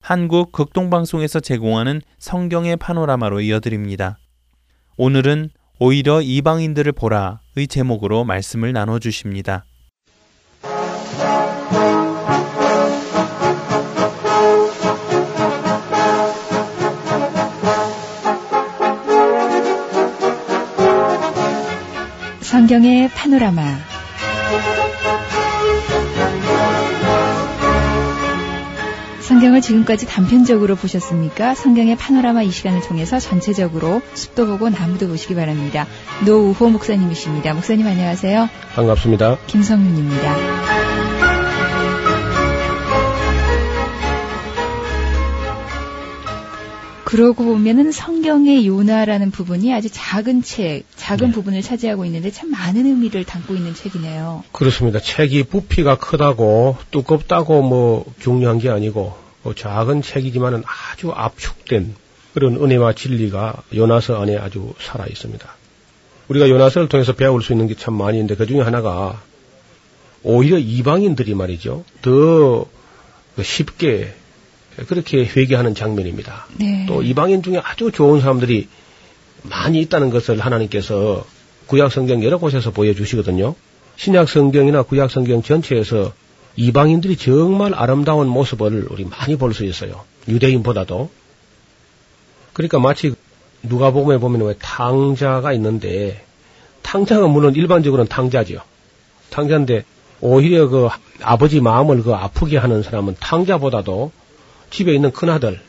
한국 0.07 0.51
극동방송에서 0.51 1.39
제공하는 1.39 1.99
성경의 2.19 2.77
파노라마로 2.77 3.41
이어드립니다. 3.41 4.19
오늘은 4.97 5.49
오히려 5.79 6.21
이방인들을 6.21 6.91
보라의 6.91 7.67
제목으로 7.67 8.23
말씀을 8.23 8.71
나눠주십니다. 8.71 9.65
성경의 22.41 23.09
파노라마. 23.09 23.63
성경을 29.35 29.59
지금까지 29.59 30.05
단편적으로 30.05 30.77
보셨습니까? 30.77 31.55
성경의 31.55 31.97
파노라마 31.97 32.43
이 32.43 32.51
시간을 32.51 32.79
통해서 32.79 33.19
전체적으로 33.19 34.01
숲도 34.13 34.47
보고 34.47 34.69
나무도 34.69 35.09
보시기 35.09 35.35
바랍니다. 35.35 35.87
노우호 36.25 36.69
목사님이십니다. 36.69 37.53
목사님 37.53 37.85
안녕하세요. 37.85 38.47
반갑습니다. 38.75 39.39
김성윤입니다. 39.47 40.35
그러고 47.03 47.43
보면은 47.43 47.91
성경의 47.91 48.65
요나라는 48.65 49.31
부분이 49.31 49.73
아주 49.73 49.89
작은 49.91 50.43
책, 50.43 50.83
작은 50.95 51.27
네. 51.27 51.33
부분을 51.33 51.61
차지하고 51.61 52.05
있는데 52.05 52.31
참 52.31 52.51
많은 52.51 52.85
의미를 52.85 53.25
담고 53.25 53.53
있는 53.53 53.73
책이네요. 53.73 54.45
그렇습니다. 54.53 54.99
책이 54.99 55.43
부피가 55.43 55.97
크다고 55.97 56.77
두껍다고 56.91 57.61
뭐 57.63 58.05
중요한 58.19 58.59
게 58.59 58.69
아니고 58.69 59.01
뭐 59.01 59.24
작은 59.53 60.01
책이지만은 60.01 60.63
아주 60.65 61.11
압축된 61.11 61.95
그런 62.33 62.55
은혜와 62.55 62.93
진리가 62.93 63.63
요나서 63.73 64.21
안에 64.21 64.37
아주 64.37 64.73
살아 64.79 65.05
있습니다. 65.07 65.47
우리가 66.27 66.49
요나서를 66.49 66.89
통해서 66.89 67.13
배울 67.13 67.41
수 67.41 67.53
있는 67.53 67.67
게 67.67 67.75
참 67.75 67.93
많이 67.93 68.17
있는데 68.17 68.35
그 68.35 68.45
중에 68.47 68.61
하나가 68.61 69.21
오히려 70.23 70.57
이방인들이 70.57 71.35
말이죠. 71.35 71.83
더 72.01 72.65
쉽게 73.41 74.13
그렇게 74.87 75.25
회개하는 75.25 75.75
장면입니다. 75.75 76.47
네. 76.59 76.85
또 76.87 77.03
이방인 77.03 77.43
중에 77.43 77.59
아주 77.63 77.91
좋은 77.91 78.19
사람들이 78.21 78.67
많이 79.43 79.79
있다는 79.81 80.09
것을 80.09 80.39
하나님께서 80.39 81.25
구약 81.67 81.91
성경 81.91 82.23
여러 82.23 82.37
곳에서 82.39 82.71
보여주시거든요. 82.71 83.55
신약 83.97 84.27
성경이나 84.27 84.81
구약 84.83 85.11
성경 85.11 85.41
전체에서 85.41 86.11
이방인들이 86.55 87.17
정말 87.17 87.73
아름다운 87.73 88.27
모습을 88.27 88.87
우리 88.89 89.05
많이 89.05 89.35
볼 89.35 89.53
수 89.53 89.65
있어요. 89.65 90.03
유대인보다도. 90.27 91.09
그러니까 92.53 92.79
마치 92.79 93.13
누가 93.61 93.91
보면 93.91 94.41
왜 94.41 94.55
탕자가 94.59 95.53
있는데 95.53 96.23
탕자가 96.81 97.27
물론 97.27 97.55
일반적으로는 97.55 98.07
탕자죠. 98.07 98.61
탕자인데 99.29 99.83
오히려 100.21 100.67
그 100.69 100.87
아버지 101.21 101.59
마음을 101.59 102.03
그 102.03 102.13
아프게 102.13 102.57
하는 102.57 102.83
사람은 102.83 103.15
탕자보다도 103.19 104.11
집에 104.69 104.93
있는 104.93 105.11
큰아들, 105.11 105.59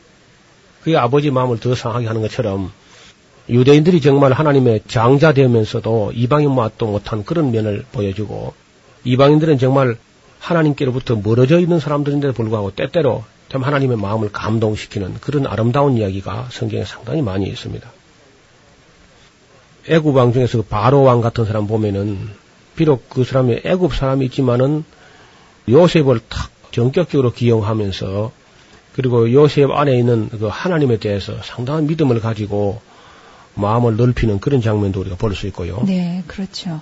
그게 0.83 0.97
아버지 0.97 1.31
마음을 1.31 1.59
더 1.59 1.75
상하게 1.75 2.07
하는 2.07 2.21
것처럼 2.21 2.71
유대인들이 3.49 4.01
정말 4.01 4.33
하나님의 4.33 4.81
장자 4.87 5.33
되면서도 5.33 6.11
이방인 6.13 6.53
맛도 6.53 6.87
못한 6.87 7.23
그런 7.23 7.51
면을 7.51 7.85
보여주고 7.91 8.53
이방인들은 9.03 9.57
정말 9.57 9.97
하나님께로부터 10.39 11.15
멀어져 11.15 11.59
있는 11.59 11.79
사람들인데도 11.79 12.33
불구하고 12.33 12.71
때때로 12.71 13.23
참 13.49 13.63
하나님의 13.63 13.97
마음을 13.97 14.31
감동시키는 14.31 15.15
그런 15.21 15.47
아름다운 15.47 15.97
이야기가 15.97 16.49
성경에 16.51 16.83
상당히 16.85 17.21
많이 17.21 17.47
있습니다. 17.47 17.89
애굽 19.89 20.15
왕 20.15 20.33
중에서 20.33 20.59
그 20.59 20.63
바로 20.63 21.03
왕 21.03 21.21
같은 21.21 21.45
사람 21.45 21.67
보면은 21.67 22.29
비록 22.75 23.09
그 23.09 23.23
사람이 23.23 23.61
애굽 23.63 23.95
사람이 23.95 24.25
있지만은 24.25 24.83
요셉을 25.69 26.19
탁 26.29 26.51
전격적으로 26.71 27.31
기용하면서 27.31 28.31
그리고 28.93 29.31
요셉 29.31 29.71
안에 29.71 29.97
있는 29.97 30.29
그 30.29 30.47
하나님에 30.47 30.97
대해서 30.97 31.35
상당한 31.43 31.87
믿음을 31.87 32.19
가지고 32.19 32.81
마음을 33.55 33.95
넓히는 33.95 34.39
그런 34.39 34.61
장면도 34.61 34.99
우리가 35.01 35.15
볼 35.15 35.33
수 35.35 35.47
있고요. 35.47 35.81
네, 35.85 36.23
그렇죠. 36.27 36.81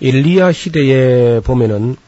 엘리야 0.00 0.52
시대에 0.52 1.40
보면은 1.40 1.96
그 1.96 2.07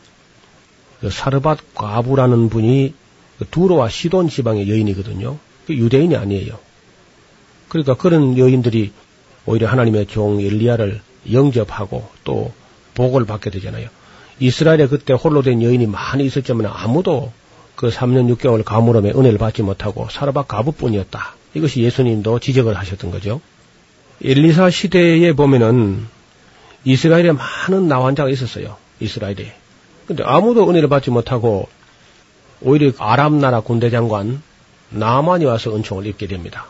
사르밧 1.08 1.74
과부라는 1.74 2.48
분이 2.48 2.94
그 3.38 3.46
두로와 3.50 3.88
시돈 3.88 4.28
지방의 4.28 4.68
여인이거든요. 4.68 5.38
그 5.66 5.74
유대인이 5.74 6.14
아니에요. 6.16 6.58
그러니까 7.68 7.94
그런 7.94 8.36
여인들이 8.36 8.92
오히려 9.46 9.68
하나님의 9.68 10.06
종 10.06 10.40
엘리야를 10.40 11.00
영접하고 11.32 12.06
또 12.24 12.52
복을 12.94 13.24
받게 13.24 13.50
되잖아요. 13.50 13.88
이스라엘에 14.40 14.88
그때 14.88 15.12
홀로 15.12 15.42
된 15.42 15.62
여인이 15.62 15.86
많이 15.86 16.24
있었지만 16.24 16.66
아무도 16.66 17.32
그 17.76 17.88
3년 17.88 18.34
6개월 18.36 18.64
가물음에 18.64 19.10
은혜를 19.10 19.38
받지 19.38 19.62
못하고 19.62 20.08
사르밧 20.10 20.48
가부뿐이었다. 20.48 21.34
이것이 21.54 21.80
예수님도 21.80 22.38
지적을 22.40 22.76
하셨던 22.76 23.10
거죠. 23.10 23.40
엘리사 24.22 24.70
시대에 24.70 25.32
보면은 25.32 26.06
이스라엘에 26.84 27.32
많은 27.32 27.88
나환자가 27.88 28.28
있었어요. 28.28 28.76
이스라엘에. 29.00 29.59
근데 30.10 30.24
아무도 30.24 30.68
은혜를 30.68 30.88
받지 30.88 31.08
못하고 31.08 31.68
오히려 32.60 32.90
아람 32.98 33.38
나라 33.38 33.60
군대 33.60 33.90
장관 33.90 34.42
나만이 34.88 35.44
와서 35.44 35.72
은총을 35.72 36.04
입게 36.04 36.26
됩니다. 36.26 36.66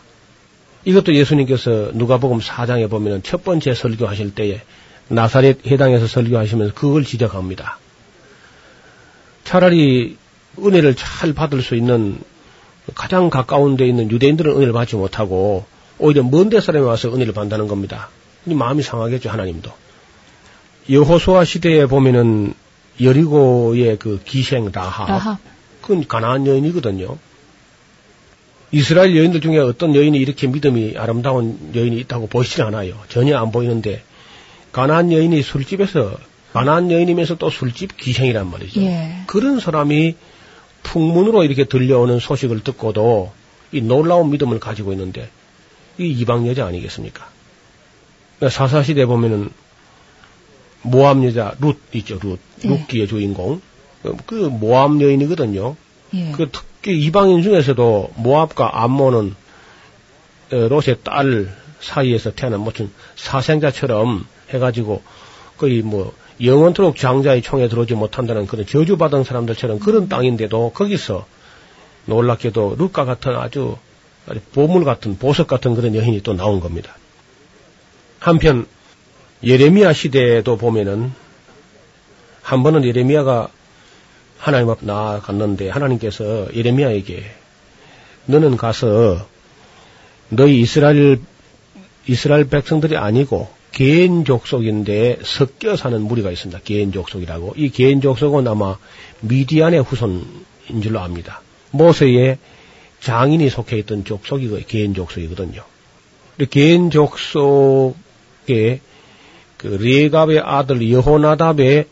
이것도 0.84 1.14
예수님께서 1.14 1.92
누가복음 1.94 2.40
4장에 2.40 2.90
보면은 2.90 3.22
첫 3.22 3.42
번째 3.42 3.72
설교하실 3.72 4.34
때에 4.34 4.60
나사렛 5.08 5.66
해당에서 5.66 6.06
설교하시면서 6.06 6.74
그걸 6.74 7.02
지적합니다. 7.02 7.78
차라리 9.44 10.18
은혜를 10.58 10.94
잘 10.94 11.32
받을 11.32 11.62
수 11.62 11.76
있는 11.76 12.18
가장 12.94 13.30
가까운 13.30 13.78
데 13.78 13.86
있는 13.86 14.10
유대인들은 14.10 14.52
은혜를 14.54 14.74
받지 14.74 14.96
못하고 14.96 15.64
오히려 15.98 16.22
먼 16.24 16.50
데 16.50 16.60
사람이 16.60 16.84
와서 16.84 17.08
은혜를 17.08 17.32
받는다는 17.32 17.68
겁니다. 17.68 18.10
이 18.44 18.52
마음이 18.52 18.82
상하겠죠, 18.82 19.30
하나님도. 19.30 19.72
여호수아 20.90 21.44
시대에 21.44 21.86
보면은 21.86 22.52
여리고의 23.00 23.98
그 23.98 24.20
기생 24.24 24.70
라합, 24.72 25.08
라합. 25.08 25.38
그건 25.80 26.06
가나안 26.06 26.46
여인이거든요. 26.46 27.16
이스라엘 28.72 29.16
여인들 29.16 29.40
중에 29.40 29.58
어떤 29.58 29.94
여인이 29.94 30.16
이렇게 30.18 30.46
믿음이 30.46 30.96
아름다운 30.96 31.72
여인이 31.74 31.98
있다고 32.00 32.28
보이진 32.28 32.62
않아요. 32.64 32.94
전혀 33.08 33.36
안 33.38 33.50
보이는데 33.50 34.02
가나안 34.72 35.12
여인이 35.12 35.42
술집에서 35.42 36.16
가나안 36.52 36.90
여인이면서 36.90 37.36
또 37.36 37.50
술집 37.50 37.96
기생이란 37.96 38.50
말이죠. 38.50 38.80
예. 38.82 39.22
그런 39.26 39.60
사람이 39.60 40.14
풍문으로 40.82 41.44
이렇게 41.44 41.64
들려오는 41.64 42.18
소식을 42.18 42.60
듣고도 42.60 43.32
이 43.72 43.80
놀라운 43.80 44.30
믿음을 44.30 44.58
가지고 44.58 44.92
있는데 44.92 45.28
이 45.98 46.08
이방 46.08 46.46
여자 46.48 46.66
아니겠습니까? 46.66 47.28
사사시대 48.48 49.06
보면은 49.06 49.50
모함 50.82 51.24
여자 51.24 51.54
룻 51.60 51.76
있죠, 51.92 52.18
룻. 52.22 52.38
네. 52.62 52.68
룻기의 52.70 53.06
주인공. 53.08 53.60
그- 54.02 54.16
그 54.26 54.34
모함 54.34 55.00
여인이거든요. 55.00 55.76
예. 56.14 56.32
그 56.32 56.48
특히 56.50 56.98
이방인 57.04 57.42
중에서도 57.42 58.12
모압과 58.16 58.82
암몬은 58.82 59.34
어, 60.52 60.56
롯의 60.56 60.96
딸 61.04 61.54
사이에서 61.80 62.32
태어난 62.32 62.60
무슨 62.60 62.90
사생자처럼 63.16 64.26
해가지고 64.50 65.02
거의 65.58 65.82
뭐 65.82 66.12
영원토록 66.42 66.96
장자의 66.96 67.42
총에 67.42 67.68
들어오지 67.68 67.94
못한다는 67.94 68.46
그런 68.46 68.66
저주받은 68.66 69.24
사람들처럼 69.24 69.78
그런 69.78 70.08
땅인데도 70.08 70.70
거기서 70.72 71.26
놀랍게도 72.06 72.76
룻과 72.78 73.04
같은 73.04 73.36
아주 73.36 73.76
보물 74.52 74.84
같은 74.84 75.18
보석 75.18 75.46
같은 75.46 75.74
그런 75.74 75.94
여인이 75.94 76.22
또 76.22 76.34
나온 76.34 76.60
겁니다. 76.60 76.96
한편 78.18 78.66
예레미야 79.42 79.92
시대에도 79.92 80.56
보면은 80.56 81.12
한 82.42 82.62
번은 82.62 82.84
예레미야가 82.84 83.48
하나님 84.38 84.70
앞 84.70 84.78
나아갔는데 84.82 85.70
하나님께서 85.70 86.48
예레미야에게 86.54 87.24
너는 88.26 88.56
가서 88.56 89.26
너희 90.28 90.60
이스라엘 90.60 91.20
이스라엘 92.06 92.48
백성들이 92.48 92.96
아니고 92.96 93.48
개인 93.72 94.24
족속인데 94.24 95.20
섞여 95.22 95.76
사는 95.76 96.00
무리가 96.02 96.30
있습니다. 96.30 96.60
개인 96.64 96.92
족속이라고. 96.92 97.54
이 97.56 97.70
개인 97.70 98.00
족속은 98.00 98.46
아마 98.48 98.76
미디안의 99.20 99.82
후손인 99.82 100.82
줄로 100.82 101.00
압니다. 101.00 101.40
모세의 101.70 102.38
장인이 103.00 103.48
속해 103.48 103.78
있던 103.78 104.04
족속이 104.04 104.48
그 104.48 104.62
개인 104.66 104.92
족속이거든요. 104.94 105.62
개인 106.50 106.90
족속에 106.90 108.80
그 109.60 109.66
레갑의 109.66 110.40
아들 110.40 110.90
여호나답의 110.90 111.86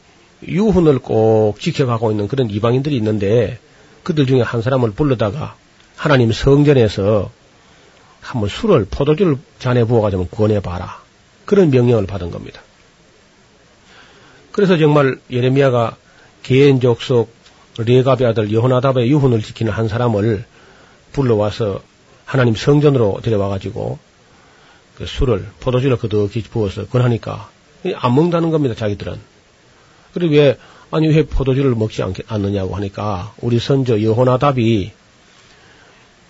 유훈을 0.49 1.01
꼭 1.01 1.61
지켜가고 1.61 2.11
있는 2.11 2.27
그런 2.27 2.49
이방인들이 2.49 2.97
있는데 2.97 3.59
그들 4.05 4.27
중에 4.27 4.41
한 4.41 4.63
사람을 4.63 4.93
불러다가 4.93 5.55
하나님 5.95 6.33
성전에서 6.33 7.31
한번 8.23 8.49
술을 8.49 8.87
포도주를 8.91 9.37
잔에 9.59 9.85
부어가지고 9.85 10.29
권해봐라. 10.29 11.03
그런 11.45 11.71
명령을 11.71 12.07
받은 12.07 12.31
겁니다. 12.31 12.63
그래서 14.51 14.79
정말 14.79 15.21
예레미야가 15.31 15.97
개인 16.45 16.81
족 16.81 17.03
속 17.03 17.31
레갑의 17.77 18.29
아들 18.29 18.51
여호나답의 18.51 19.11
유훈을 19.11 19.43
지키는 19.43 19.75
한 19.75 19.89
사람을 19.89 20.47
불러와서 21.13 21.83
하나님 22.25 22.55
성전으로 22.55 23.21
데려와가지고 23.23 23.99
그 24.97 25.05
술을 25.05 25.49
포도주를 25.61 25.99
그득히 25.99 26.41
부어서 26.45 26.87
권하니까 26.87 27.51
안 27.95 28.15
먹는다는 28.15 28.51
겁니다. 28.51 28.75
자기들은. 28.75 29.19
그리고 30.15 30.35
왜 30.35 30.59
아니 30.91 31.09
왜 31.09 31.25
포도주를 31.27 31.75
먹지 31.75 32.03
않, 32.03 32.15
않느냐고 32.27 32.75
하니까 32.75 33.35
우리 33.41 33.59
선조 33.59 34.03
여호나답이 34.03 34.93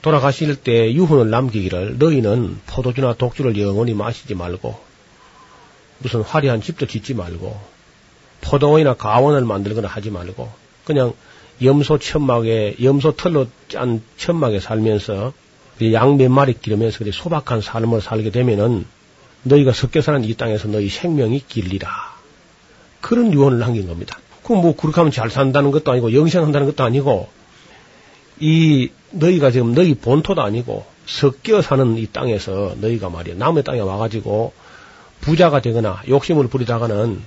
돌아가실 0.03 0.57
때 0.57 0.93
유훈을 0.93 1.31
남기기를 1.31 1.99
너희는 1.99 2.59
포도주나 2.67 3.15
독주를 3.15 3.59
영원히 3.61 3.95
마시지 3.95 4.35
말고 4.35 4.79
무슨 5.99 6.23
화려한 6.23 6.61
집도 6.61 6.87
짓지 6.87 7.15
말고 7.15 7.59
포도원이나 8.41 8.95
가원을 8.95 9.45
만들거나 9.45 9.89
하지 9.89 10.11
말고 10.11 10.51
그냥 10.85 11.15
염소 11.63 11.99
천막에 11.99 12.77
염소 12.83 13.13
털로 13.17 13.47
짠 13.69 14.03
천막에 14.17 14.61
살면서 14.61 15.33
양 15.93 16.17
몇 16.17 16.29
마리 16.31 16.55
기르면서 16.55 17.05
소박한 17.11 17.61
삶을 17.61 18.01
살게 18.01 18.31
되면은 18.31 18.85
너희가 19.43 19.73
섞여 19.73 20.01
사는 20.01 20.25
이 20.25 20.35
땅에서 20.35 20.69
너희 20.69 20.89
생명이 20.89 21.45
길리라 21.49 22.17
그런 23.01 23.33
유언을 23.33 23.59
남긴 23.59 23.87
겁니다. 23.87 24.19
그럼 24.43 24.63
뭐 24.63 24.75
그렇게 24.75 24.97
하면 24.97 25.13
잘 25.13 25.31
산다는 25.31 25.71
것도 25.71 25.93
아니고 25.93 26.13
영생한다는 26.15 26.67
것도 26.67 26.85
아니고 26.85 27.29
이 28.41 28.91
너희가 29.11 29.51
지금 29.51 29.75
너희 29.75 29.95
본토도 29.95 30.43
아니고 30.43 30.87
섞여 31.07 31.63
사는 31.63 31.97
이 31.97 32.07
땅에서 32.07 32.75
너희가 32.81 33.09
말이야 33.09 33.37
남의 33.37 33.65
땅에 33.65 33.81
와가지고 33.81 34.53
부자가 35.21 35.61
되거나 35.61 36.03
욕심을 36.09 36.49
부리다가는 36.49 37.23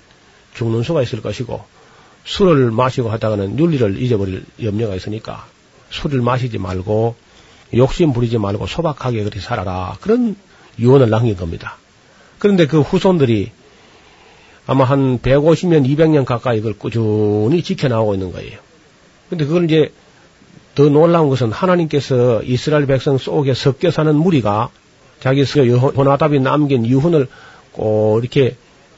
죽는 0.56 0.84
수가 0.84 1.02
있을 1.02 1.22
것이고 1.22 1.64
술을 2.24 2.72
마시고 2.72 3.10
하다가는 3.10 3.58
윤리를 3.58 4.02
잊어버릴 4.02 4.46
염려가 4.62 4.96
있으니까 4.96 5.46
술을 5.90 6.22
마시지 6.22 6.58
말고 6.58 7.16
욕심 7.76 8.14
부리지 8.14 8.38
말고 8.38 8.68
소박하게 8.68 9.20
그렇게 9.20 9.40
살아라 9.40 9.98
그런 10.02 10.36
유언을 10.80 11.10
남긴 11.10 11.36
겁니다. 11.36 11.78
그런데 12.42 12.66
그 12.66 12.82
후손들이 12.82 13.52
아마 14.66 14.84
한 14.84 15.20
150년, 15.20 15.88
200년 15.88 16.26
가까이 16.26 16.58
그걸 16.58 16.74
꾸준히 16.74 17.62
지켜나오고 17.62 18.16
있는 18.16 18.32
거예요. 18.32 18.58
근데 19.30 19.46
그걸 19.46 19.66
이제 19.66 19.92
더 20.74 20.90
놀라운 20.90 21.30
것은 21.30 21.52
하나님께서 21.52 22.42
이스라엘 22.42 22.88
백성 22.88 23.20
속에 23.20 23.54
섞여 23.54 23.92
사는 23.92 24.16
무리가 24.16 24.72
자기 25.20 25.44
호나답이 25.44 26.40
남긴 26.40 26.84
유훈을 26.84 27.28
꼭 27.74 28.20
이렇게 28.20 28.56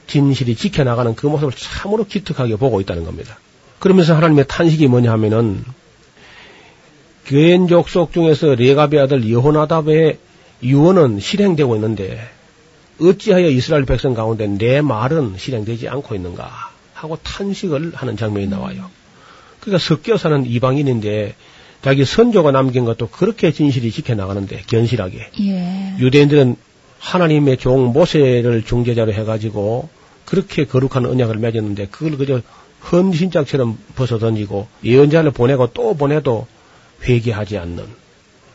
진실이 0.08 0.56
지켜나가는 0.56 1.14
그 1.14 1.28
모습을 1.28 1.52
참으로 1.52 2.06
기특하게 2.06 2.56
보고 2.56 2.80
있다는 2.80 3.04
겁니다. 3.04 3.38
그러면서 3.80 4.16
하나님의 4.16 4.46
탄식이 4.48 4.88
뭐냐 4.88 5.12
하면은 5.12 5.66
교인 7.26 7.68
족속 7.68 8.14
중에서 8.14 8.56
레가비 8.56 8.98
아들 9.00 9.30
여호나답의 9.30 10.18
유언은 10.64 11.20
실행되고 11.20 11.76
있는데 11.76 12.22
어찌하여 13.00 13.48
이스라엘 13.48 13.86
백성 13.86 14.14
가운데 14.14 14.48
내 14.48 14.82
말은 14.82 15.36
실행되지 15.38 15.90
않고 15.90 16.16
있는가 16.16 16.50
하고 16.94 17.18
탄식을 17.22 17.94
하는 17.96 18.18
장면이 18.18 18.48
나와요. 18.48 18.90
그러니까 19.60 19.84
섞여 19.84 20.18
사는 20.18 20.46
이방인인데 20.46 21.36
자기 21.82 22.06
선조가 22.06 22.52
남긴 22.52 22.86
것도 22.86 23.10
그렇게 23.10 23.52
진실이 23.52 23.92
지켜나가는데 23.92 24.64
견실하게 24.68 25.32
예. 25.42 25.96
유대인들은 26.00 26.56
하나님의 27.00 27.58
종 27.58 27.88
모세를 27.92 28.64
중재자로 28.64 29.12
해가지고 29.12 29.90
그렇게 30.26 30.66
거룩한 30.66 31.06
언약을 31.06 31.38
맺었는데 31.38 31.88
그걸 31.88 32.18
그저 32.18 32.42
헌신짝처럼 32.92 33.78
벗어던지고 33.96 34.68
예언자를 34.84 35.32
보내고 35.32 35.72
또 35.74 35.96
보내도 35.96 36.48
회개하지 37.04 37.58
않는 37.58 37.86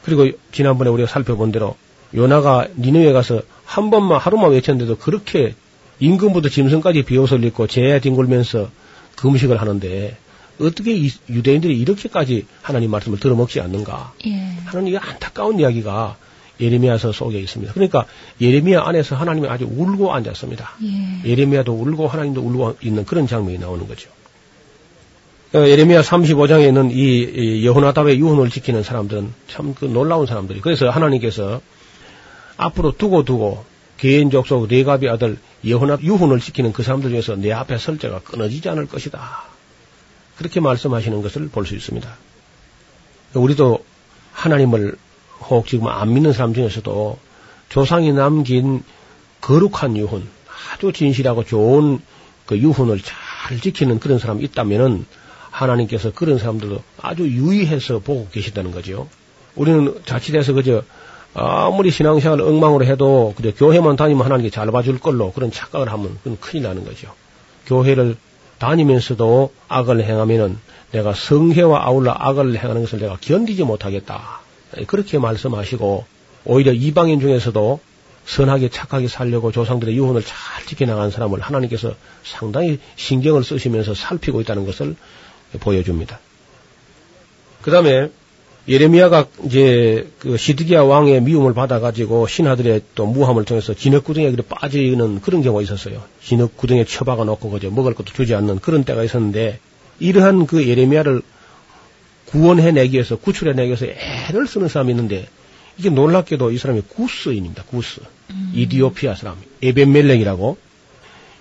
그리고 0.03 0.31
지난번에 0.53 0.91
우리가 0.91 1.09
살펴본 1.09 1.53
대로 1.53 1.77
요나가 2.15 2.67
니느웨 2.77 3.13
가서 3.13 3.43
한 3.65 3.91
번만 3.91 4.19
하루만 4.19 4.53
외쳤는데도 4.53 4.97
그렇게 4.97 5.55
임금부터 6.01 6.49
짐승까지 6.49 7.03
비옷을 7.03 7.45
입고 7.45 7.67
재에 7.67 8.01
뒹굴면서 8.01 8.71
금식을 9.17 9.61
하는데 9.61 10.17
어떻게 10.61 10.95
이 10.95 11.11
유대인들이 11.29 11.79
이렇게까지 11.79 12.47
하나님 12.63 12.91
말씀을 12.91 13.19
들어먹지 13.19 13.61
않는가? 13.61 14.13
예. 14.27 14.31
하는 14.65 14.89
이 14.89 14.97
안타까운 14.97 15.61
이야기가 15.61 16.17
예레미야서 16.61 17.13
속에 17.13 17.39
있습니다. 17.39 17.73
그러니까 17.73 18.07
예레미야 18.41 18.83
안에서 18.83 19.15
하나님이 19.15 19.49
아주 19.49 19.69
울고 19.71 20.13
앉았습니다. 20.13 20.71
예. 20.83 21.31
예레미야도 21.31 21.73
울고 21.73 22.09
하나님도 22.09 22.41
울고 22.41 22.77
있는 22.81 23.05
그런 23.05 23.27
장면이 23.29 23.59
나오는 23.59 23.87
거죠. 23.87 24.11
어, 25.55 25.67
예레미야 25.67 26.03
35장에는 26.03 26.91
이, 26.91 26.95
이 27.23 27.67
여호나답의 27.67 28.19
유언을 28.19 28.51
지키는 28.51 28.83
사람들은 28.83 29.33
참 29.49 29.75
그 29.75 29.85
놀라운 29.87 30.27
사람들이. 30.27 30.61
그래서 30.61 30.91
하나님께서 30.91 31.61
앞으로 32.59 32.97
두고 32.97 33.25
두고 33.25 33.65
개인 33.97 34.31
족속 34.31 34.69
레가비 34.69 35.09
아들 35.09 35.39
여호나 35.67 35.99
유훈을 36.03 36.41
지키는 36.41 36.73
그 36.73 36.83
사람들 36.83 37.11
중에서 37.11 37.37
내 37.37 37.53
앞에 37.53 37.79
설 37.79 37.99
자가 37.99 38.21
끊어지지 38.21 38.69
않을 38.69 38.87
것이다. 38.87 39.45
그렇게 40.37 40.61
말씀하시는 40.61 41.23
것을 41.23 41.49
볼 41.49 41.65
수 41.67 41.75
있습니다. 41.75 42.17
우리도 43.35 43.85
하나님을 44.33 44.97
혹 45.41 45.67
지금 45.67 45.89
안 45.89 46.13
믿는 46.15 46.33
사람 46.33 46.55
중에서도 46.55 47.19
조상이 47.69 48.13
남긴 48.13 48.83
거룩한 49.41 49.97
유훈, 49.97 50.29
아주 50.73 50.93
진실하고 50.93 51.45
좋은 51.45 52.01
그 52.47 52.59
유훈을 52.59 53.01
잘 53.01 53.61
지키는 53.61 53.99
그런 54.01 54.19
사람이 54.19 54.43
있다면은 54.45 55.07
하나님께서 55.51 56.13
그런 56.13 56.39
사람들도 56.39 56.83
아주 57.01 57.27
유의해서 57.27 57.99
보고 57.99 58.29
계시다는 58.31 58.71
거죠. 58.71 59.09
우리는 59.55 60.01
자칫해서 60.07 60.53
그저 60.53 60.83
아무리 61.35 61.91
신앙생활을 61.91 62.45
엉망으로 62.45 62.85
해도 62.85 63.35
그저 63.37 63.53
교회만 63.55 63.97
다니면 63.97 64.25
하나님께 64.25 64.51
잘 64.51 64.71
봐줄 64.71 64.99
걸로 64.99 65.33
그런 65.33 65.51
착각을 65.51 65.93
하면 65.93 66.19
그건 66.23 66.39
큰일 66.41 66.65
나는 66.65 66.85
거죠. 66.85 67.13
교회를 67.67 68.17
다니면서도 68.59 69.53
악을 69.69 70.03
행하면은 70.03 70.59
내가 70.93 71.13
성회와 71.13 71.85
아울러 71.85 72.15
악을 72.17 72.57
행하는 72.57 72.83
것을 72.83 72.99
내가 72.99 73.17
견디지 73.21 73.65
못하겠다. 73.65 74.41
그렇게 74.87 75.19
말씀하시고 75.19 76.05
오히려 76.45 76.73
이방인 76.73 77.21
중에서도 77.21 77.81
선하게 78.25 78.69
착하게 78.69 79.09
살려고 79.09 79.53
조상들의 79.53 79.97
유언을 79.97 80.23
잘 80.23 80.67
지켜나간 80.67 81.11
사람을 81.11 81.41
하나님께서 81.41 81.95
상당히 82.25 82.79
신경을 82.97 83.43
쓰시면서 83.43 83.95
살피고 83.95 84.41
있다는 84.43 84.67
것을 84.67 84.97
보여줍니다. 85.61 86.21
그 87.63 87.71
다음에 87.71 88.11
예레미야가 88.69 89.27
이제 89.45 90.11
그 90.19 90.37
시드기야 90.37 90.83
왕의 90.83 91.23
미움을 91.23 91.55
받아가지고 91.55 92.27
신하들의 92.27 92.83
또 92.95 93.07
무함을 93.07 93.45
통해서 93.45 93.73
진흙구덩이에 93.73 94.37
빠지는 94.47 95.23
그런 95.23 95.43
경우가 95.43 95.63
있었어요. 95.63 96.03
진흙구덩이에 96.23 96.85
처박아 96.85 97.25
놓고 97.25 97.51
그저 97.51 97.71
먹을 97.71 97.95
것도 97.95 98.13
주지 98.13 98.35
않는 98.35 98.59
그런 98.59 98.85
때가 98.85 99.03
있었는데 99.05 99.59
이러한 100.01 100.47
그 100.47 100.69
예레미야를 100.69 101.23
구원해내기 102.27 102.93
위해서 102.93 103.17
구출해내기 103.17 103.69
위해서 103.69 103.87
애를 103.87 104.47
쓰는 104.47 104.69
사람이 104.69 104.93
있는데 104.93 105.27
이게 105.79 105.89
놀랍게도 105.89 106.51
이 106.51 106.59
사람이 106.59 106.83
구스인입니다. 106.89 107.65
구스. 107.65 108.03
이디오피아 108.53 109.15
사람. 109.15 109.37
에벤멜렉이라고. 109.63 110.59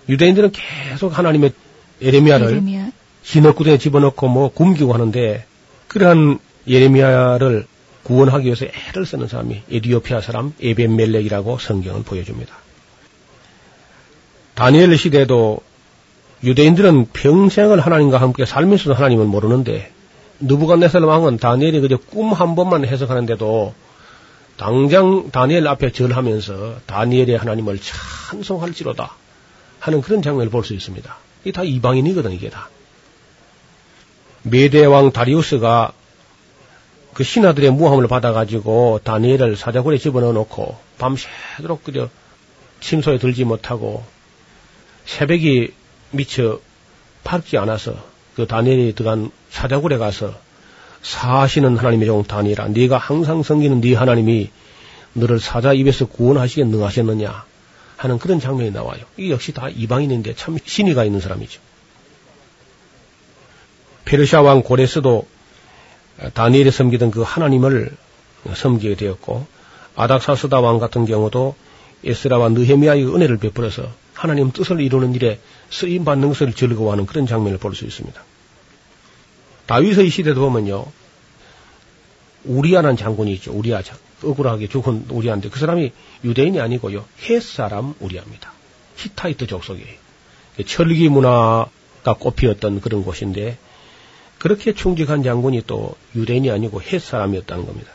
유대인들은 0.08 0.52
계속 0.52 1.18
하나님의 1.18 1.52
예레미야를 2.00 2.50
예레미야. 2.52 2.90
진흙구덩이에 3.22 3.76
집어넣고 3.76 4.28
뭐 4.28 4.48
굶기고 4.48 4.94
하는데 4.94 5.44
그러한 5.88 6.38
예레미야를 6.68 7.66
구원하기 8.02 8.46
위해서 8.46 8.64
애를 8.64 9.06
쓰는 9.06 9.28
사람이 9.28 9.62
에디오피아 9.70 10.20
사람 10.20 10.54
에벤멜렉이라고 10.60 11.58
성경은 11.58 12.04
보여줍니다. 12.04 12.54
다니엘 14.54 14.96
시대도 14.96 15.60
유대인들은 16.44 17.06
평생을 17.12 17.80
하나님과 17.80 18.20
함께 18.20 18.44
살면서도 18.44 18.94
하나님을 18.94 19.26
모르는데 19.26 19.90
느부갓네살 20.40 21.02
왕은 21.02 21.38
다니엘이 21.38 21.80
그저 21.80 21.96
꿈 21.96 22.32
한 22.32 22.54
번만 22.54 22.84
해석하는데도 22.84 23.74
당장 24.56 25.30
다니엘 25.30 25.66
앞에 25.66 25.92
절하면서 25.92 26.80
다니엘의 26.86 27.38
하나님을 27.38 27.78
찬송할지로다 27.78 29.14
하는 29.80 30.00
그런 30.00 30.22
장면을 30.22 30.50
볼 30.50 30.64
수 30.64 30.74
있습니다. 30.74 31.16
이게 31.42 31.52
다 31.52 31.62
이방인이거든, 31.62 32.32
이게 32.32 32.50
다. 32.50 32.68
메대 34.42 34.84
왕 34.84 35.12
다리우스가 35.12 35.92
그 37.18 37.24
신하들의 37.24 37.72
무함을 37.72 38.06
받아가지고 38.06 39.00
다니엘을 39.02 39.56
사자굴에 39.56 39.98
집어넣어 39.98 40.32
놓고 40.32 40.76
밤새도록 40.98 41.82
그저 41.82 42.08
침소에 42.78 43.18
들지 43.18 43.42
못하고 43.42 44.04
새벽이 45.04 45.72
미처 46.12 46.60
밝지 47.24 47.58
않아서 47.58 47.96
그 48.36 48.46
다니엘이 48.46 48.94
들어간 48.94 49.32
사자굴에 49.50 49.98
가서 49.98 50.32
사시는 51.02 51.76
하나님의 51.76 52.06
종 52.06 52.22
다니엘아 52.22 52.68
네가 52.68 52.98
항상 52.98 53.42
섬기는 53.42 53.80
네 53.80 53.96
하나님이 53.96 54.50
너를 55.14 55.40
사자 55.40 55.72
입에서 55.72 56.06
구원하시게 56.06 56.62
능하셨느냐 56.66 57.44
하는 57.96 58.18
그런 58.20 58.38
장면이 58.38 58.70
나와요. 58.70 59.00
이게 59.16 59.30
역시 59.30 59.52
다 59.52 59.68
이방인인데 59.68 60.36
참 60.36 60.56
신의가 60.64 61.04
있는 61.04 61.18
사람이죠. 61.18 61.60
페르시아 64.04 64.40
왕 64.40 64.62
고레스도 64.62 65.26
다니엘이 66.34 66.70
섬기던 66.70 67.10
그 67.10 67.22
하나님을 67.22 67.90
섬기게 68.54 68.96
되었고 68.96 69.46
아닥사스다 69.96 70.60
왕 70.60 70.78
같은 70.78 71.06
경우도 71.06 71.54
에스라와 72.04 72.50
느헤미야의 72.50 73.06
은혜를 73.06 73.38
베풀어서 73.38 73.88
하나님 74.14 74.52
뜻을 74.52 74.80
이루는 74.80 75.14
일에 75.14 75.40
쓰임 75.70 76.04
받는 76.04 76.28
것을 76.28 76.52
즐거워하는 76.52 77.06
그런 77.06 77.26
장면을 77.26 77.58
볼 77.58 77.74
수 77.74 77.84
있습니다. 77.84 78.20
다윗의 79.66 80.10
시대도 80.10 80.40
보면요. 80.40 80.86
우리아라는 82.44 82.96
장군이 82.96 83.32
있죠. 83.34 83.52
우리아 83.52 83.82
장. 83.82 83.96
억울하게 84.22 84.68
죽은 84.68 85.06
우리아인데 85.10 85.48
그 85.48 85.60
사람이 85.60 85.92
유대인이 86.24 86.60
아니고요. 86.60 87.04
헷 87.22 87.42
사람 87.42 87.94
우리아입니다. 88.00 88.52
히타이트 88.96 89.46
족속이에요. 89.46 89.94
철기 90.66 91.08
문화가 91.08 92.14
꽃피었던 92.18 92.80
그런 92.80 93.04
곳인데 93.04 93.58
그렇게 94.38 94.72
충직한 94.72 95.22
장군이 95.22 95.62
또 95.66 95.94
유대인이 96.14 96.50
아니고 96.50 96.80
헷 96.80 97.02
사람이었다는 97.02 97.66
겁니다. 97.66 97.90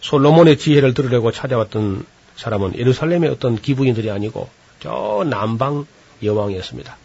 솔로몬의 0.00 0.58
지혜를 0.58 0.94
들으려고 0.94 1.32
찾아왔던 1.32 2.06
사람은 2.36 2.78
예루살렘의 2.78 3.30
어떤 3.30 3.56
기부인들이 3.56 4.10
아니고 4.10 4.48
저 4.80 5.26
남방 5.28 5.86
여왕이었습니다. 6.22 6.96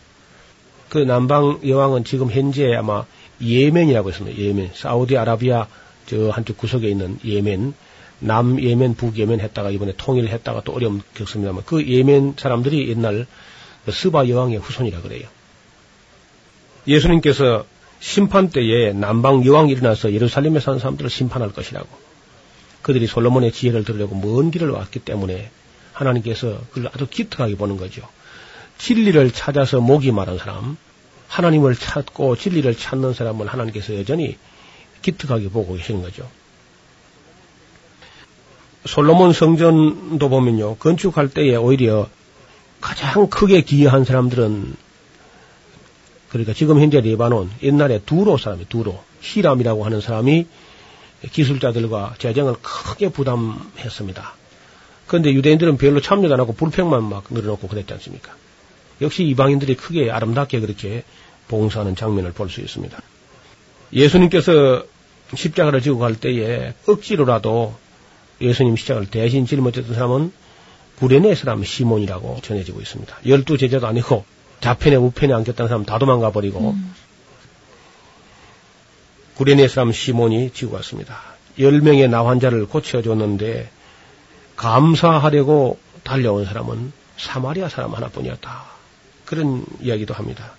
그 0.90 0.98
남방 1.00 1.62
여왕은 1.66 2.04
지금 2.04 2.30
현재 2.30 2.74
아마 2.76 3.06
예멘이라고 3.42 4.10
있습니다. 4.10 4.38
예멘. 4.38 4.72
사우디아라비아 4.74 5.68
저 6.06 6.30
한쪽 6.30 6.58
구석에 6.58 6.90
있는 6.90 7.18
예멘. 7.26 7.74
남 8.20 8.62
예멘, 8.62 8.96
북 8.96 9.18
예멘 9.18 9.40
했다가 9.40 9.72
이번에 9.72 9.94
통일했다가 9.98 10.62
또 10.64 10.74
어려움 10.74 11.02
겪습니다만 11.16 11.64
그 11.66 11.88
예멘 11.88 12.36
사람들이 12.38 12.88
옛날 12.90 13.26
그 13.86 13.92
스바 13.92 14.28
여왕의 14.28 14.60
후손이라 14.60 15.02
그래요. 15.02 15.28
예수님께서 16.88 17.66
심판 18.02 18.50
때에 18.50 18.94
남방 18.94 19.46
여왕이 19.46 19.72
일어나서 19.72 20.12
예루살렘에 20.12 20.60
사는 20.60 20.80
사람들을 20.80 21.10
심판할 21.10 21.54
것이라고. 21.54 21.88
그들이 22.82 23.06
솔로몬의 23.06 23.52
지혜를 23.52 23.86
들으려고 23.86 24.16
먼 24.16 24.50
길을 24.50 24.72
왔기 24.72 25.00
때문에 25.00 25.52
하나님께서 25.94 26.62
그걸 26.72 26.90
아주 26.94 27.08
기특하게 27.08 27.56
보는 27.56 27.78
거죠. 27.78 28.02
진리를 28.80 29.32
찾아서 29.32 29.80
목이 29.80 30.12
마른 30.12 30.40
사람, 30.40 30.78
하나님을 31.28 31.76
찾고 31.76 32.38
진리를 32.38 32.76
찾는 32.76 33.14
사람을 33.14 33.46
하나님께서 33.46 33.96
여전히 33.96 34.36
기특하게 35.04 35.50
보고 35.50 35.76
계시는 35.76 36.02
거죠. 36.02 36.28
솔로몬 38.86 39.32
성전도 39.32 40.28
보면요, 40.28 40.78
건축할 40.78 41.30
때에 41.30 41.56
오히려 41.56 42.10
가장 42.82 43.28
크게 43.30 43.62
기여한 43.62 44.06
사람들은 44.06 44.76
그러니까 46.32 46.54
지금 46.54 46.80
현재 46.80 47.02
레바논, 47.02 47.52
옛날에 47.62 48.00
두로 48.06 48.38
사람이 48.38 48.70
두로, 48.70 49.04
히람이라고 49.20 49.84
하는 49.84 50.00
사람이 50.00 50.48
기술자들과 51.30 52.16
재정을 52.18 52.56
크게 52.62 53.10
부담했습니다. 53.10 54.34
그런데 55.08 55.34
유대인들은 55.34 55.76
별로 55.78 56.00
참여도 56.00 56.34
안 56.34 56.40
하고 56.40 56.54
불평만 56.54 57.04
막 57.04 57.26
늘어놓고 57.30 57.68
그랬지 57.68 57.94
않습니까? 57.94 58.34
역시 59.02 59.24
이방인들이 59.26 59.76
크게 59.76 60.10
아름답게 60.10 60.62
그렇게 60.62 61.04
봉사하는 61.50 61.98
장면을 61.98 62.32
볼 62.32 62.50
수 62.50 62.62
있습니다. 62.62 62.98
예수님께서 63.92 64.86
십자가를 65.36 65.82
지고 65.82 66.00
갈 66.00 66.16
때에 66.16 66.74
억지로라도 66.88 67.76
예수님 68.40 68.78
십자가를 68.78 69.10
대신 69.10 69.46
짊어졌던 69.46 69.94
사람은 69.94 70.32
구레네 70.98 71.36
사람 71.36 71.64
시몬이라고 71.64 72.40
전해지고 72.42 72.80
있습니다. 72.80 73.18
열두 73.26 73.58
제자도 73.58 73.88
아니고 73.88 74.24
좌편에 74.62 74.96
우편에 74.96 75.34
안겼다는 75.34 75.68
사람 75.68 75.86
다 75.86 75.98
도망가 75.98 76.32
버리고 76.32 76.72
음. 76.72 76.94
구레네 79.36 79.68
사람 79.68 79.92
시몬이 79.92 80.52
지고 80.52 80.76
왔습니다. 80.76 81.20
열 81.60 81.82
명의 81.82 82.08
나 82.08 82.26
환자를 82.26 82.68
고쳐줬는데 82.68 83.70
감사하려고 84.56 85.80
달려온 86.04 86.46
사람은 86.46 86.94
사마리아 87.18 87.70
사람 87.70 87.94
하나뿐이었다. 87.94 88.64
그런 89.26 89.66
이야기도 89.82 90.14
합니다. 90.14 90.54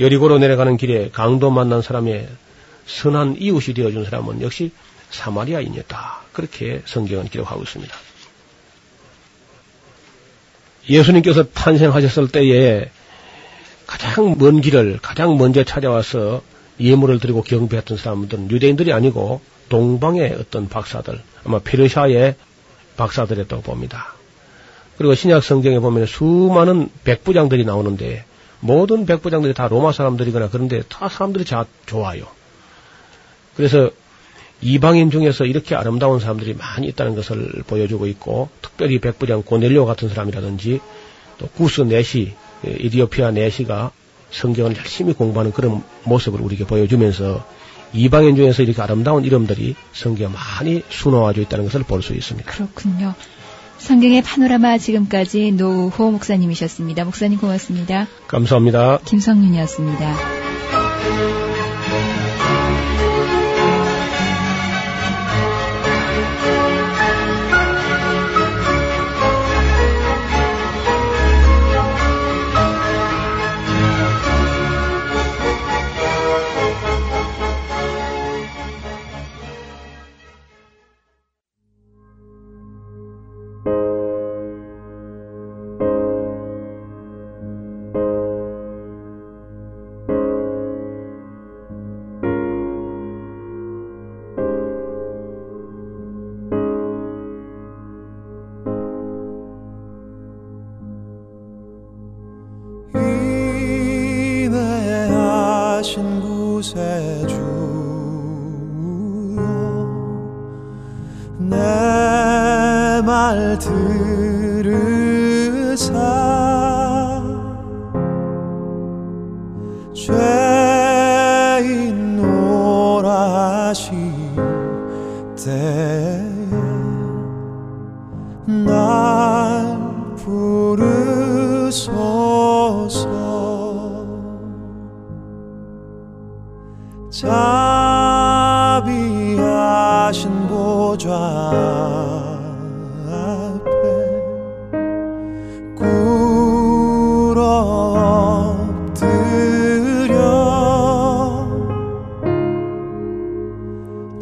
여리고로 0.00 0.38
내려가는 0.38 0.76
길에 0.76 1.10
강도 1.10 1.50
만난 1.50 1.82
사람의 1.82 2.28
선한 2.86 3.36
이웃이 3.38 3.74
되어준 3.74 4.04
사람은 4.04 4.42
역시 4.42 4.72
사마리아인이었다. 5.10 6.22
그렇게 6.32 6.82
성경은 6.86 7.28
기록하고 7.28 7.62
있습니다. 7.62 7.94
예수님께서 10.88 11.44
탄생하셨을 11.50 12.28
때에 12.28 12.90
가장 13.86 14.36
먼 14.38 14.60
길을 14.60 14.98
가장 15.02 15.36
먼저 15.36 15.64
찾아와서 15.64 16.42
예물을 16.80 17.20
드리고 17.20 17.42
경배했던 17.42 17.98
사람들은 17.98 18.50
유대인들이 18.50 18.92
아니고 18.92 19.40
동방의 19.68 20.36
어떤 20.38 20.68
박사들, 20.68 21.20
아마 21.44 21.58
페르시아의 21.58 22.36
박사들이었다고 22.96 23.62
봅니다. 23.62 24.14
그리고 24.98 25.14
신약 25.14 25.42
성경에 25.42 25.78
보면 25.80 26.06
수많은 26.06 26.88
백부장들이 27.04 27.64
나오는데 27.64 28.24
모든 28.60 29.06
백부장들이 29.06 29.54
다 29.54 29.68
로마 29.68 29.92
사람들이거나 29.92 30.48
그런데 30.50 30.82
다 30.88 31.08
사람들이 31.08 31.44
다 31.44 31.66
좋아요. 31.86 32.26
그래서 33.56 33.90
이방인 34.60 35.10
중에서 35.10 35.44
이렇게 35.44 35.74
아름다운 35.74 36.20
사람들이 36.20 36.54
많이 36.54 36.86
있다는 36.88 37.14
것을 37.14 37.64
보여주고 37.66 38.06
있고 38.06 38.48
특별히 38.62 38.98
백부장 38.98 39.42
고넬료 39.42 39.84
같은 39.84 40.08
사람이라든지 40.08 40.80
또 41.38 41.48
구스 41.48 41.82
네시 41.82 42.34
이디오피아 42.80 43.32
네시가 43.32 43.90
성경을 44.30 44.76
열심히 44.76 45.12
공부하는 45.12 45.52
그런 45.52 45.82
모습을 46.04 46.40
우리에게 46.40 46.66
보여주면서 46.66 47.44
이방인 47.92 48.34
중에서 48.34 48.62
이렇게 48.62 48.82
아름다운 48.82 49.24
이름들이 49.24 49.76
성경에 49.92 50.32
많이 50.32 50.82
수놓아져 50.88 51.42
있다는 51.42 51.66
것을 51.66 51.84
볼 51.84 52.02
수 52.02 52.14
있습니다. 52.14 52.50
그렇군요. 52.50 53.14
성경의 53.78 54.22
파노라마 54.22 54.78
지금까지 54.78 55.52
노우호 55.52 56.10
목사님이셨습니다. 56.12 57.04
목사님 57.04 57.38
고맙습니다. 57.38 58.08
감사합니다. 58.26 58.98
김성윤이었습니다. 59.04 61.33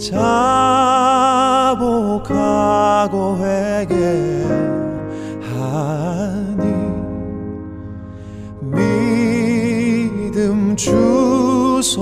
자복하고 0.03 1.79
회개하니 3.39 4.43
믿음 8.63 10.75
주소서 10.75 11.93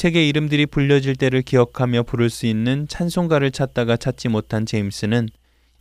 생명책의 0.00 0.28
이름들이 0.28 0.66
불려질 0.66 1.14
때를 1.16 1.42
기억하며 1.42 2.04
부를 2.04 2.30
수 2.30 2.46
있는 2.46 2.88
찬송가를 2.88 3.50
찾다가 3.50 3.96
찾지 3.98 4.28
못한 4.28 4.64
제임스는 4.64 5.28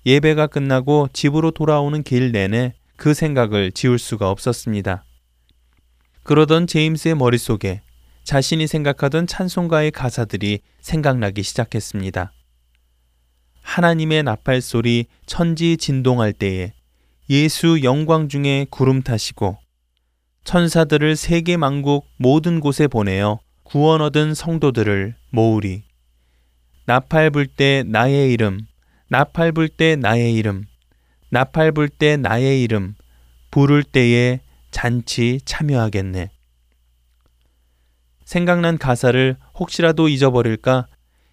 예배가 0.06 0.48
끝나고 0.48 1.08
집으로 1.14 1.52
돌아오는 1.52 2.04
길 2.04 2.32
내내 2.32 2.74
그 2.98 3.14
생각을 3.14 3.72
지울 3.72 3.98
수가 3.98 4.30
없었습니다. 4.30 5.06
그러던 6.24 6.68
제임스의 6.68 7.16
머릿속에 7.16 7.82
자신이 8.24 8.68
생각하던 8.68 9.26
찬송가의 9.26 9.92
가사들이 9.92 10.60
생각나기 10.82 11.42
시작했습니다. 11.42 12.34
하나님의 13.62 14.24
나팔 14.24 14.62
소리 14.62 15.06
천지 15.28 15.78
진동할 15.78 16.34
때에 16.34 16.74
예수 17.30 17.84
영광 17.84 18.28
중에 18.28 18.66
구름 18.70 19.02
타시고 19.02 19.58
천사들을 20.44 21.16
세계 21.16 21.58
만국 21.58 22.08
모든 22.18 22.60
곳에 22.60 22.88
보내어 22.88 23.40
구원 23.70 24.02
얻은 24.02 24.34
성도들을 24.34 25.14
모으리. 25.30 25.84
나팔 26.88 27.30
불 27.30 27.46
때 27.46 27.84
나의 27.86 28.34
이름, 28.34 28.62
나팔 29.10 29.52
불 29.52 29.70
때 29.70 29.96
나의 29.96 30.34
이름, 30.34 30.66
나팔 31.30 31.74
불 31.74 31.88
때 31.88 32.18
나의 32.18 32.64
이름, 32.64 32.96
부를 33.52 33.84
때에 33.84 34.40
잔치 34.72 35.40
참여하겠네. 35.46 36.32
생각난 38.26 38.80
가사를 38.80 39.38
혹시라도 39.60 40.08
잊어버릴까 40.08 40.88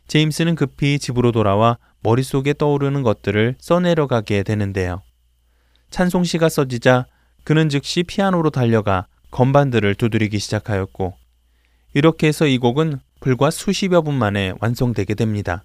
제임스는 0.07 0.57
급히 0.57 0.99
집으로 0.99 1.33
돌아와 1.33 1.79
머릿속에 2.01 2.53
떠오르는 2.53 3.03
것들을 3.03 3.57
써내려 3.59 4.09
가게 4.09 4.43
되는데요. 4.43 5.01
찬송시가 5.89 6.51
써지자 6.51 7.07
그는 7.45 7.71
즉시 7.71 8.03
피아노로 8.03 8.51
달려가 8.51 9.07
건반들을 9.31 9.95
두드리기 9.95 10.39
시작하였고 10.39 11.15
이렇게 11.97 12.27
해서 12.27 12.47
이 12.47 12.59
곡은 12.59 13.01
불과 13.21 13.51
수십여 13.51 14.03
분 14.03 14.17
만에 14.17 14.53
완성되게 14.61 15.15
됩니다. 15.15 15.65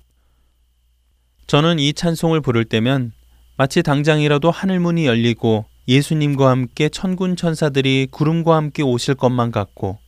저는 1.46 1.78
이 1.78 1.92
찬송을 1.92 2.40
부를 2.40 2.64
때면 2.64 3.12
마치 3.58 3.84
당장이라도 3.84 4.50
하늘문이 4.50 5.08
열리고 5.08 5.66
예수님과 5.90 6.50
함께 6.50 6.88
천군 6.88 7.36
천사들이 7.36 8.08
구름과 8.12 8.56
함께 8.56 8.82
오실 8.82 9.16
것만 9.16 9.52
같고 9.52 10.00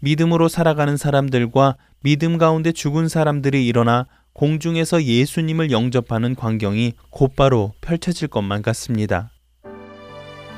믿음으로 0.00 0.48
살아가는 0.48 0.96
사람들과 0.96 1.76
믿음 2.02 2.38
가운데 2.38 2.72
죽은 2.72 3.08
사람들이 3.08 3.66
일어나 3.66 4.06
공중에서 4.32 5.04
예수님을 5.04 5.70
영접하는 5.70 6.36
광경이 6.36 6.94
곧바로 7.10 7.74
펼쳐질 7.82 8.28
것만 8.28 8.62
같습니다. 8.62 9.30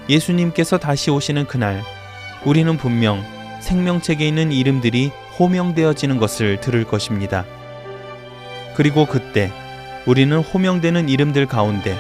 예수님께서 0.09 0.78
다시 0.78 1.11
오시는 1.11 1.49
그날, 1.49 1.82
우리는 2.45 2.76
분명 2.76 3.24
생명책에 3.66 4.26
있는 4.28 4.52
이름들이 4.52 5.10
호명되어지는 5.40 6.18
것을 6.18 6.60
들을 6.60 6.84
것입니다. 6.84 7.44
그리고 8.76 9.06
그때 9.06 9.50
우리는 10.06 10.38
호명되는 10.38 11.08
이름들 11.08 11.46
가운데 11.46 11.98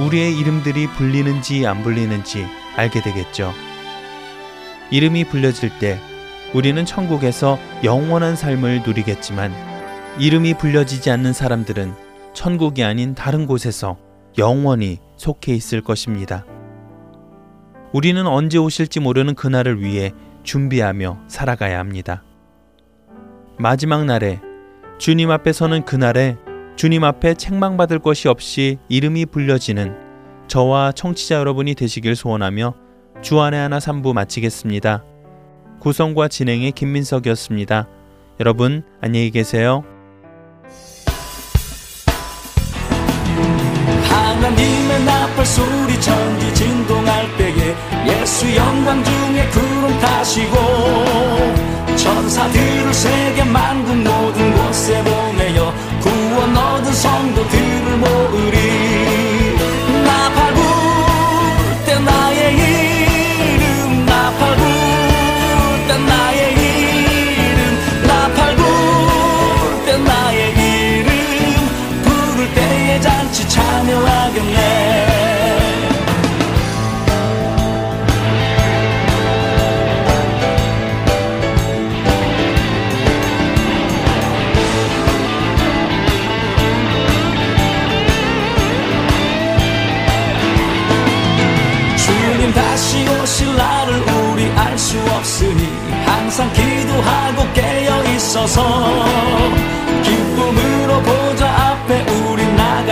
우리의 0.00 0.36
이름들이 0.36 0.88
불리는지 0.88 1.64
안 1.64 1.84
불리는지 1.84 2.44
알게 2.74 3.02
되겠죠. 3.02 3.52
이름이 4.90 5.26
불려질 5.28 5.78
때 5.78 6.00
우리는 6.52 6.84
천국에서 6.84 7.56
영원한 7.84 8.34
삶을 8.34 8.82
누리겠지만 8.84 9.54
이름이 10.18 10.54
불려지지 10.54 11.10
않는 11.10 11.32
사람들은 11.32 11.94
천국이 12.34 12.82
아닌 12.82 13.14
다른 13.14 13.46
곳에서 13.46 13.96
영원히 14.38 14.98
속해 15.16 15.54
있을 15.54 15.82
것입니다. 15.82 16.44
우리는 17.92 18.26
언제 18.26 18.58
오실지 18.58 18.98
모르는 18.98 19.34
그날을 19.34 19.80
위해 19.80 20.12
준비하며 20.46 21.24
살아가야 21.28 21.78
합니다. 21.78 22.22
마지막 23.58 24.06
날에 24.06 24.40
주님 24.98 25.30
앞에 25.30 25.52
서는 25.52 25.84
그날에 25.84 26.38
주님 26.76 27.04
앞에 27.04 27.34
책망받을 27.34 27.98
것이 27.98 28.28
없이 28.28 28.78
이름이 28.88 29.26
불려지는 29.26 29.94
저와 30.48 30.92
청취자 30.92 31.34
여러분이 31.36 31.74
되시길 31.74 32.16
소원하며 32.16 32.74
주안의 33.20 33.60
하나 33.60 33.78
3부 33.78 34.14
마치겠습니다. 34.14 35.04
구성과 35.80 36.28
진행의 36.28 36.72
김민석이었습니다. 36.72 37.88
여러분 38.40 38.82
안녕히 39.00 39.30
계세요. 39.30 39.84
하나님의 44.08 45.04
나팔 45.04 45.46
소리 45.46 46.00
천 46.00 46.25
때에 47.36 47.74
예수 48.06 48.54
영광 48.54 49.02
중에 49.02 49.48
구름 49.48 49.98
타시고 50.00 50.56
천사들을 51.96 52.94
세계 52.94 53.44
만국 53.44 53.96
모든 53.96 54.15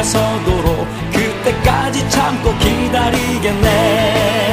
서도록 0.05 0.86
그때까지 1.12 2.09
참고 2.11 2.57
기다리겠네. 2.59 4.43